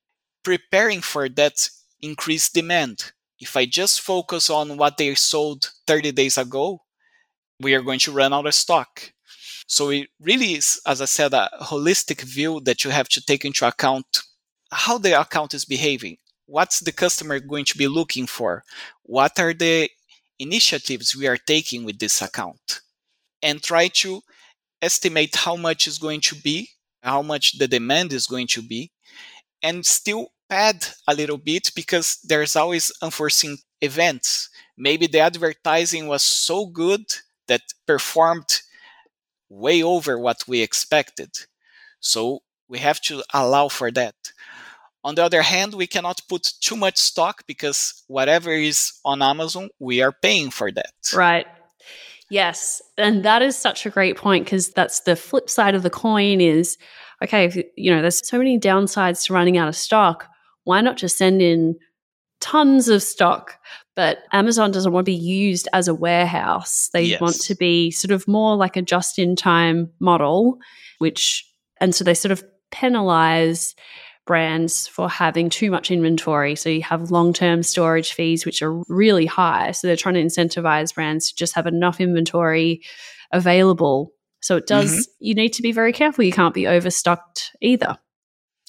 preparing 0.48 1.02
for 1.02 1.28
that 1.28 1.68
increased 2.02 2.54
demand. 2.54 3.12
If 3.38 3.58
I 3.58 3.66
just 3.66 4.00
focus 4.00 4.50
on 4.50 4.78
what 4.78 4.96
they 4.96 5.14
sold 5.14 5.72
30 5.88 6.14
days 6.14 6.38
ago, 6.38 6.84
we 7.60 7.76
are 7.76 7.82
going 7.82 8.00
to 8.00 8.14
run 8.14 8.32
out 8.32 8.46
of 8.46 8.54
stock. 8.54 9.12
So 9.68 9.90
it 9.90 10.08
really 10.22 10.54
is, 10.54 10.80
as 10.88 11.02
I 11.02 11.06
said, 11.06 11.34
a 11.34 11.50
holistic 11.64 12.22
view 12.22 12.62
that 12.62 12.86
you 12.86 12.92
have 12.92 13.10
to 13.10 13.22
take 13.26 13.44
into 13.44 13.68
account 13.68 14.06
how 14.72 14.98
the 14.98 15.20
account 15.20 15.54
is 15.54 15.66
behaving. 15.66 16.16
What's 16.46 16.80
the 16.80 16.94
customer 16.94 17.42
going 17.42 17.66
to 17.66 17.78
be 17.78 17.90
looking 17.90 18.26
for? 18.26 18.64
What 19.04 19.38
are 19.42 19.54
the 19.54 19.90
initiatives 20.40 21.14
we 21.14 21.28
are 21.28 21.36
taking 21.36 21.84
with 21.84 22.00
this 22.00 22.22
account? 22.22 22.80
And 23.44 23.62
try 23.62 23.90
to 24.00 24.22
estimate 24.82 25.36
how 25.36 25.58
much 25.58 25.88
is 25.88 25.98
going 25.98 26.22
to 26.22 26.36
be, 26.36 26.70
how 27.04 27.22
much 27.22 27.58
the 27.58 27.68
demand 27.68 28.14
is 28.14 28.28
going 28.28 28.48
to 28.48 28.62
be, 28.62 28.92
and 29.62 29.86
still 29.86 30.30
pad 30.50 30.86
a 31.08 31.14
little 31.14 31.38
bit 31.38 31.72
because 31.76 32.20
there's 32.24 32.56
always 32.56 32.92
unforeseen 33.02 33.58
events. 33.82 34.50
Maybe 34.78 35.08
the 35.08 35.20
advertising 35.20 36.08
was 36.08 36.24
so 36.24 36.66
good 36.66 37.06
that 37.48 37.62
performed 37.86 38.62
way 39.50 39.82
over 39.84 40.20
what 40.20 40.44
we 40.48 40.62
expected. 40.62 41.32
So 42.00 42.42
we 42.68 42.80
have 42.80 43.02
to 43.02 43.24
allow 43.34 43.70
for 43.70 43.92
that. 43.92 44.16
On 45.04 45.16
the 45.16 45.24
other 45.24 45.42
hand, 45.42 45.74
we 45.74 45.88
cannot 45.88 46.22
put 46.28 46.52
too 46.60 46.76
much 46.76 46.98
stock 46.98 47.44
because 47.48 48.04
whatever 48.08 48.52
is 48.52 48.94
on 49.06 49.22
Amazon, 49.22 49.70
we 49.80 50.02
are 50.02 50.12
paying 50.12 50.52
for 50.52 50.72
that. 50.72 50.94
Right. 51.14 51.48
Yes. 52.30 52.82
And 52.98 53.24
that 53.24 53.42
is 53.42 53.58
such 53.58 53.86
a 53.86 53.90
great 53.90 54.18
point 54.18 54.44
because 54.46 54.70
that's 54.72 55.02
the 55.02 55.16
flip 55.16 55.50
side 55.50 55.76
of 55.76 55.84
the 55.84 55.90
coin 55.90 56.42
is 56.42 56.78
okay, 57.24 57.46
if, 57.46 57.56
you 57.76 57.90
know, 57.90 58.02
there's 58.02 58.28
so 58.28 58.38
many 58.38 58.60
downsides 58.60 59.26
to 59.26 59.34
running 59.34 59.58
out 59.58 59.68
of 59.68 59.76
stock 59.76 60.28
why 60.68 60.82
not 60.82 60.98
just 60.98 61.18
send 61.18 61.42
in 61.42 61.78
tons 62.42 62.90
of 62.90 63.02
stock? 63.02 63.58
But 63.96 64.20
Amazon 64.34 64.72
doesn't 64.72 64.92
want 64.92 65.06
to 65.06 65.12
be 65.12 65.16
used 65.16 65.70
as 65.72 65.88
a 65.88 65.96
warehouse. 65.96 66.90
They 66.92 67.04
yes. 67.04 67.22
want 67.22 67.40
to 67.44 67.56
be 67.56 67.90
sort 67.90 68.12
of 68.12 68.28
more 68.28 68.58
like 68.58 68.76
a 68.76 68.82
just 68.82 69.18
in 69.18 69.38
time 69.38 69.90
model, 70.02 70.60
which, 71.00 71.50
and 71.80 71.96
so 71.96 72.04
they 72.04 72.14
sort 72.14 72.34
of 72.34 72.44
penalize 72.70 73.76
brands 74.26 74.88
for 74.88 75.10
having 75.10 75.50
too 75.50 75.72
much 75.72 75.90
inventory. 75.90 76.56
So 76.58 76.68
you 76.68 76.84
have 76.84 77.12
long 77.12 77.32
term 77.32 77.64
storage 77.64 78.12
fees, 78.12 78.46
which 78.46 78.62
are 78.62 78.84
really 78.90 79.26
high. 79.26 79.72
So 79.72 79.88
they're 79.88 79.96
trying 79.96 80.16
to 80.16 80.24
incentivize 80.24 80.94
brands 80.94 81.30
to 81.30 81.36
just 81.36 81.56
have 81.56 81.66
enough 81.66 82.02
inventory 82.02 82.82
available. 83.32 84.12
So 84.42 84.58
it 84.58 84.68
does, 84.68 84.92
mm-hmm. 84.92 85.12
you 85.20 85.34
need 85.34 85.54
to 85.54 85.62
be 85.62 85.72
very 85.72 85.94
careful. 85.94 86.26
You 86.26 86.34
can't 86.34 86.54
be 86.54 86.68
overstocked 86.68 87.52
either. 87.62 87.98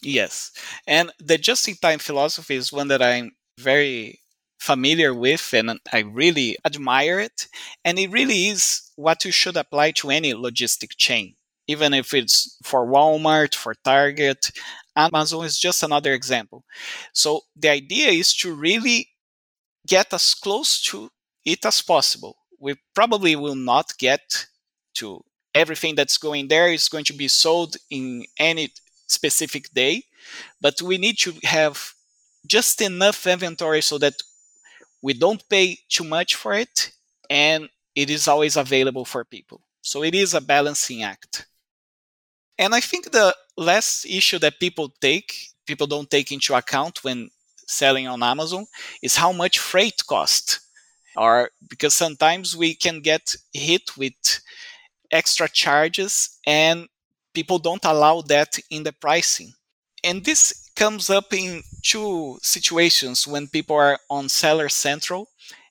Yes. 0.02 0.52
And 0.86 1.10
the 1.18 1.38
just 1.38 1.66
in 1.68 1.74
time 1.76 1.98
philosophy 1.98 2.54
is 2.54 2.72
one 2.72 2.88
that 2.88 3.02
I'm 3.02 3.32
very 3.58 4.20
familiar 4.60 5.14
with 5.14 5.52
and 5.52 5.80
I 5.92 6.00
really 6.00 6.56
admire 6.64 7.18
it. 7.20 7.48
And 7.84 7.98
it 7.98 8.10
really 8.10 8.46
is 8.48 8.90
what 8.96 9.24
you 9.24 9.32
should 9.32 9.56
apply 9.56 9.92
to 9.92 10.10
any 10.10 10.32
logistic 10.34 10.96
chain, 10.96 11.34
even 11.66 11.94
if 11.94 12.14
it's 12.14 12.56
for 12.62 12.86
Walmart, 12.86 13.54
for 13.54 13.74
Target. 13.84 14.50
Amazon 14.96 15.44
is 15.44 15.58
just 15.58 15.82
another 15.82 16.12
example. 16.12 16.64
So 17.12 17.42
the 17.56 17.70
idea 17.70 18.08
is 18.10 18.34
to 18.36 18.54
really 18.54 19.08
get 19.86 20.12
as 20.12 20.34
close 20.34 20.80
to 20.82 21.10
it 21.44 21.64
as 21.64 21.80
possible. 21.82 22.36
We 22.60 22.76
probably 22.94 23.36
will 23.36 23.54
not 23.54 23.96
get 23.98 24.46
to 24.94 25.22
everything 25.54 25.94
that's 25.94 26.18
going 26.18 26.48
there 26.48 26.68
is 26.72 26.88
going 26.88 27.04
to 27.04 27.12
be 27.12 27.28
sold 27.28 27.76
in 27.90 28.24
any 28.38 28.70
specific 29.08 29.70
day, 29.74 30.04
but 30.60 30.80
we 30.82 30.98
need 30.98 31.18
to 31.18 31.34
have 31.44 31.94
just 32.46 32.80
enough 32.80 33.26
inventory 33.26 33.82
so 33.82 33.98
that 33.98 34.14
we 35.02 35.12
don't 35.12 35.48
pay 35.48 35.78
too 35.88 36.04
much 36.04 36.34
for 36.34 36.54
it 36.54 36.92
and 37.30 37.68
it 37.94 38.10
is 38.10 38.28
always 38.28 38.56
available 38.56 39.04
for 39.04 39.24
people. 39.24 39.60
So 39.82 40.02
it 40.02 40.14
is 40.14 40.34
a 40.34 40.40
balancing 40.40 41.02
act. 41.02 41.46
And 42.58 42.74
I 42.74 42.80
think 42.80 43.10
the 43.10 43.34
last 43.56 44.04
issue 44.04 44.38
that 44.40 44.60
people 44.60 44.92
take, 45.00 45.32
people 45.66 45.86
don't 45.86 46.10
take 46.10 46.32
into 46.32 46.54
account 46.54 47.04
when 47.04 47.30
selling 47.66 48.08
on 48.08 48.22
Amazon 48.22 48.66
is 49.02 49.16
how 49.16 49.32
much 49.32 49.58
freight 49.58 50.02
cost. 50.06 50.60
Or 51.16 51.50
because 51.68 51.94
sometimes 51.94 52.56
we 52.56 52.74
can 52.74 53.00
get 53.00 53.34
hit 53.52 53.96
with 53.96 54.40
extra 55.10 55.48
charges 55.48 56.38
and 56.46 56.88
people 57.38 57.60
don't 57.60 57.84
allow 57.84 58.20
that 58.20 58.58
in 58.68 58.82
the 58.82 58.92
pricing. 58.92 59.52
And 60.02 60.24
this 60.24 60.70
comes 60.74 61.08
up 61.08 61.32
in 61.32 61.62
two 61.82 62.36
situations 62.42 63.28
when 63.28 63.46
people 63.46 63.76
are 63.76 64.00
on 64.10 64.28
Seller 64.28 64.68
Central 64.68 65.28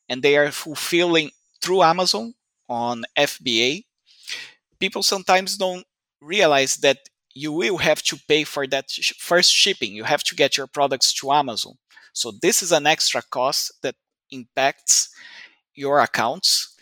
and 0.08 0.24
they 0.24 0.38
are 0.38 0.50
fulfilling 0.52 1.30
through 1.62 1.82
Amazon 1.84 2.36
on 2.70 3.04
FBA. 3.18 3.84
People 4.80 5.04
sometimes 5.04 5.58
don't 5.58 5.86
realize 6.22 6.78
that 6.78 7.00
you 7.34 7.52
will 7.52 7.80
have 7.80 8.02
to 8.04 8.18
pay 8.30 8.46
for 8.46 8.66
that 8.68 8.90
sh- 8.90 9.14
first 9.20 9.52
shipping. 9.52 9.92
You 9.92 10.06
have 10.06 10.24
to 10.24 10.36
get 10.36 10.56
your 10.56 10.68
products 10.68 11.12
to 11.20 11.34
Amazon. 11.34 11.74
So 12.14 12.32
this 12.42 12.64
is 12.64 12.72
an 12.72 12.88
extra 12.88 13.22
cost 13.30 13.74
that 13.84 13.96
impacts 14.32 15.10
your 15.76 16.00
accounts 16.00 16.76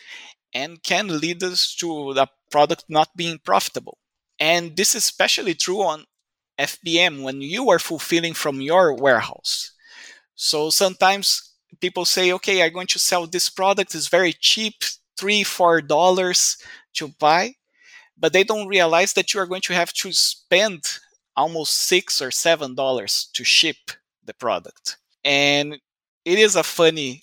and 0.53 0.83
can 0.83 1.19
lead 1.19 1.43
us 1.43 1.75
to 1.77 2.13
the 2.13 2.27
product 2.51 2.85
not 2.87 3.09
being 3.17 3.39
profitable. 3.39 3.97
And 4.39 4.75
this 4.75 4.95
is 4.95 5.03
especially 5.03 5.53
true 5.53 5.81
on 5.81 6.05
FBM 6.57 7.23
when 7.23 7.41
you 7.41 7.69
are 7.69 7.79
fulfilling 7.79 8.33
from 8.33 8.61
your 8.61 8.93
warehouse. 8.93 9.71
So 10.35 10.69
sometimes 10.69 11.53
people 11.81 12.05
say, 12.05 12.31
okay, 12.33 12.63
I'm 12.63 12.73
going 12.73 12.87
to 12.87 12.99
sell 12.99 13.27
this 13.27 13.49
product, 13.49 13.95
it's 13.95 14.07
very 14.07 14.33
cheap, 14.33 14.75
three, 15.17 15.43
four 15.43 15.81
dollars 15.81 16.57
to 16.95 17.09
buy, 17.19 17.55
but 18.17 18.33
they 18.33 18.43
don't 18.43 18.67
realize 18.67 19.13
that 19.13 19.33
you 19.33 19.39
are 19.39 19.47
going 19.47 19.61
to 19.61 19.73
have 19.73 19.93
to 19.93 20.11
spend 20.11 20.83
almost 21.35 21.73
six 21.73 22.21
or 22.21 22.31
seven 22.31 22.75
dollars 22.75 23.29
to 23.33 23.43
ship 23.43 23.77
the 24.25 24.33
product. 24.33 24.97
And 25.23 25.75
it 26.25 26.39
is 26.39 26.55
a 26.55 26.63
funny 26.63 27.21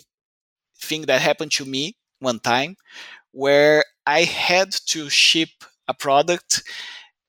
thing 0.79 1.03
that 1.03 1.21
happened 1.21 1.53
to 1.53 1.65
me 1.65 1.97
one 2.21 2.41
time 2.41 2.77
where 3.33 3.85
I 4.07 4.23
had 4.25 4.73
to 4.89 5.09
ship 5.11 5.51
a 5.89 5.95
product 5.95 6.63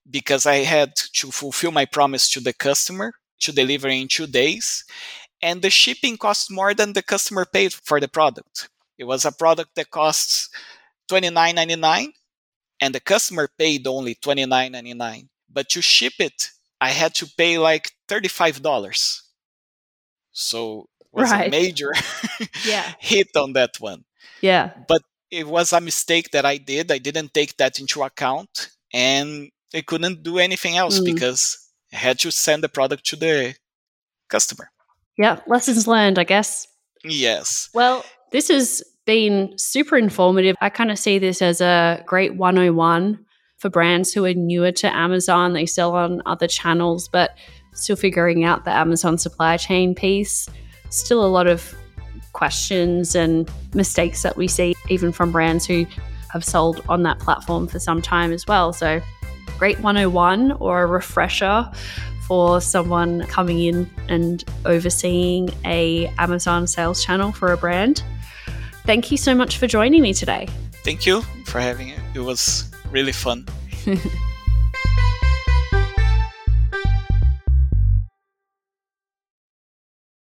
because 0.09 0.45
I 0.45 0.57
had 0.57 0.95
to 0.95 1.31
fulfill 1.31 1.71
my 1.71 1.85
promise 1.85 2.29
to 2.31 2.39
the 2.39 2.53
customer 2.53 3.13
to 3.41 3.51
deliver 3.51 3.87
in 3.87 4.07
two 4.07 4.27
days. 4.27 4.83
and 5.41 5.61
the 5.61 5.69
shipping 5.69 6.17
cost 6.17 6.51
more 6.51 6.73
than 6.73 6.93
the 6.93 7.03
customer 7.03 7.45
paid 7.45 7.73
for 7.73 7.99
the 7.99 8.07
product. 8.07 8.69
It 8.97 9.05
was 9.05 9.25
a 9.25 9.31
product 9.31 9.75
that 9.75 9.91
costs 9.91 10.49
$29.99 11.09 12.13
and 12.81 12.95
the 12.95 12.99
customer 12.99 13.49
paid 13.57 13.87
only 13.87 14.15
$29.99. 14.15 15.27
But 15.51 15.69
to 15.69 15.81
ship 15.81 16.13
it, 16.19 16.49
I 16.81 16.89
had 16.89 17.13
to 17.15 17.27
pay 17.37 17.57
like 17.57 17.91
$35. 18.09 19.21
So 20.31 20.87
it 21.01 21.07
was 21.11 21.31
right. 21.31 21.47
a 21.47 21.51
major 21.51 21.91
yeah. 22.65 22.93
hit 22.99 23.27
on 23.35 23.53
that 23.53 23.79
one. 23.79 24.03
Yeah. 24.41 24.71
But 24.87 25.01
it 25.31 25.47
was 25.47 25.73
a 25.73 25.81
mistake 25.81 26.31
that 26.31 26.45
I 26.45 26.57
did. 26.57 26.91
I 26.91 26.97
didn't 26.99 27.33
take 27.33 27.57
that 27.57 27.79
into 27.79 28.03
account 28.03 28.69
and 28.93 29.49
I 29.73 29.81
couldn't 29.81 30.23
do 30.23 30.37
anything 30.37 30.77
else 30.77 30.99
mm. 30.99 31.05
because 31.05 31.57
I 31.91 31.97
had 31.97 32.19
to 32.19 32.31
send 32.31 32.63
the 32.63 32.69
product 32.69 33.05
to 33.07 33.15
the 33.15 33.55
customer. 34.29 34.69
Yeah, 35.17 35.39
lessons 35.47 35.87
learned, 35.87 36.17
I 36.17 36.23
guess. 36.23 36.67
Yes. 37.03 37.69
Well, 37.73 38.03
this 38.31 38.47
has 38.47 38.83
been 39.05 39.53
super 39.57 39.97
informative. 39.97 40.55
I 40.61 40.69
kind 40.69 40.91
of 40.91 40.97
see 40.97 41.19
this 41.19 41.41
as 41.41 41.61
a 41.61 42.03
great 42.05 42.35
101 42.35 43.25
for 43.57 43.69
brands 43.69 44.13
who 44.13 44.25
are 44.25 44.33
newer 44.33 44.71
to 44.71 44.95
Amazon. 44.95 45.53
They 45.53 45.65
sell 45.65 45.95
on 45.95 46.21
other 46.25 46.47
channels, 46.47 47.07
but 47.07 47.37
still 47.73 47.95
figuring 47.95 48.43
out 48.43 48.65
the 48.65 48.71
Amazon 48.71 49.17
supply 49.17 49.57
chain 49.57 49.93
piece. 49.95 50.49
Still 50.89 51.23
a 51.23 51.27
lot 51.27 51.47
of 51.47 51.75
questions 52.33 53.15
and 53.15 53.49
mistakes 53.73 54.23
that 54.23 54.37
we 54.37 54.47
see, 54.47 54.75
even 54.89 55.11
from 55.11 55.31
brands 55.31 55.65
who 55.65 55.85
have 56.31 56.43
sold 56.43 56.83
on 56.89 57.03
that 57.03 57.19
platform 57.19 57.67
for 57.67 57.79
some 57.79 58.01
time 58.01 58.31
as 58.31 58.45
well. 58.47 58.73
So, 58.73 59.01
great 59.57 59.79
101 59.79 60.53
or 60.53 60.83
a 60.83 60.85
refresher 60.85 61.69
for 62.27 62.61
someone 62.61 63.25
coming 63.27 63.59
in 63.59 63.89
and 64.07 64.43
overseeing 64.65 65.49
a 65.65 66.07
Amazon 66.17 66.67
sales 66.67 67.03
channel 67.03 67.31
for 67.31 67.51
a 67.51 67.57
brand. 67.57 68.03
Thank 68.85 69.11
you 69.11 69.17
so 69.17 69.35
much 69.35 69.57
for 69.57 69.67
joining 69.67 70.01
me 70.01 70.13
today. 70.13 70.47
Thank 70.83 71.05
you 71.05 71.21
for 71.45 71.59
having 71.59 71.89
it. 71.89 71.99
It 72.13 72.19
was 72.19 72.71
really 72.91 73.11
fun. 73.11 73.45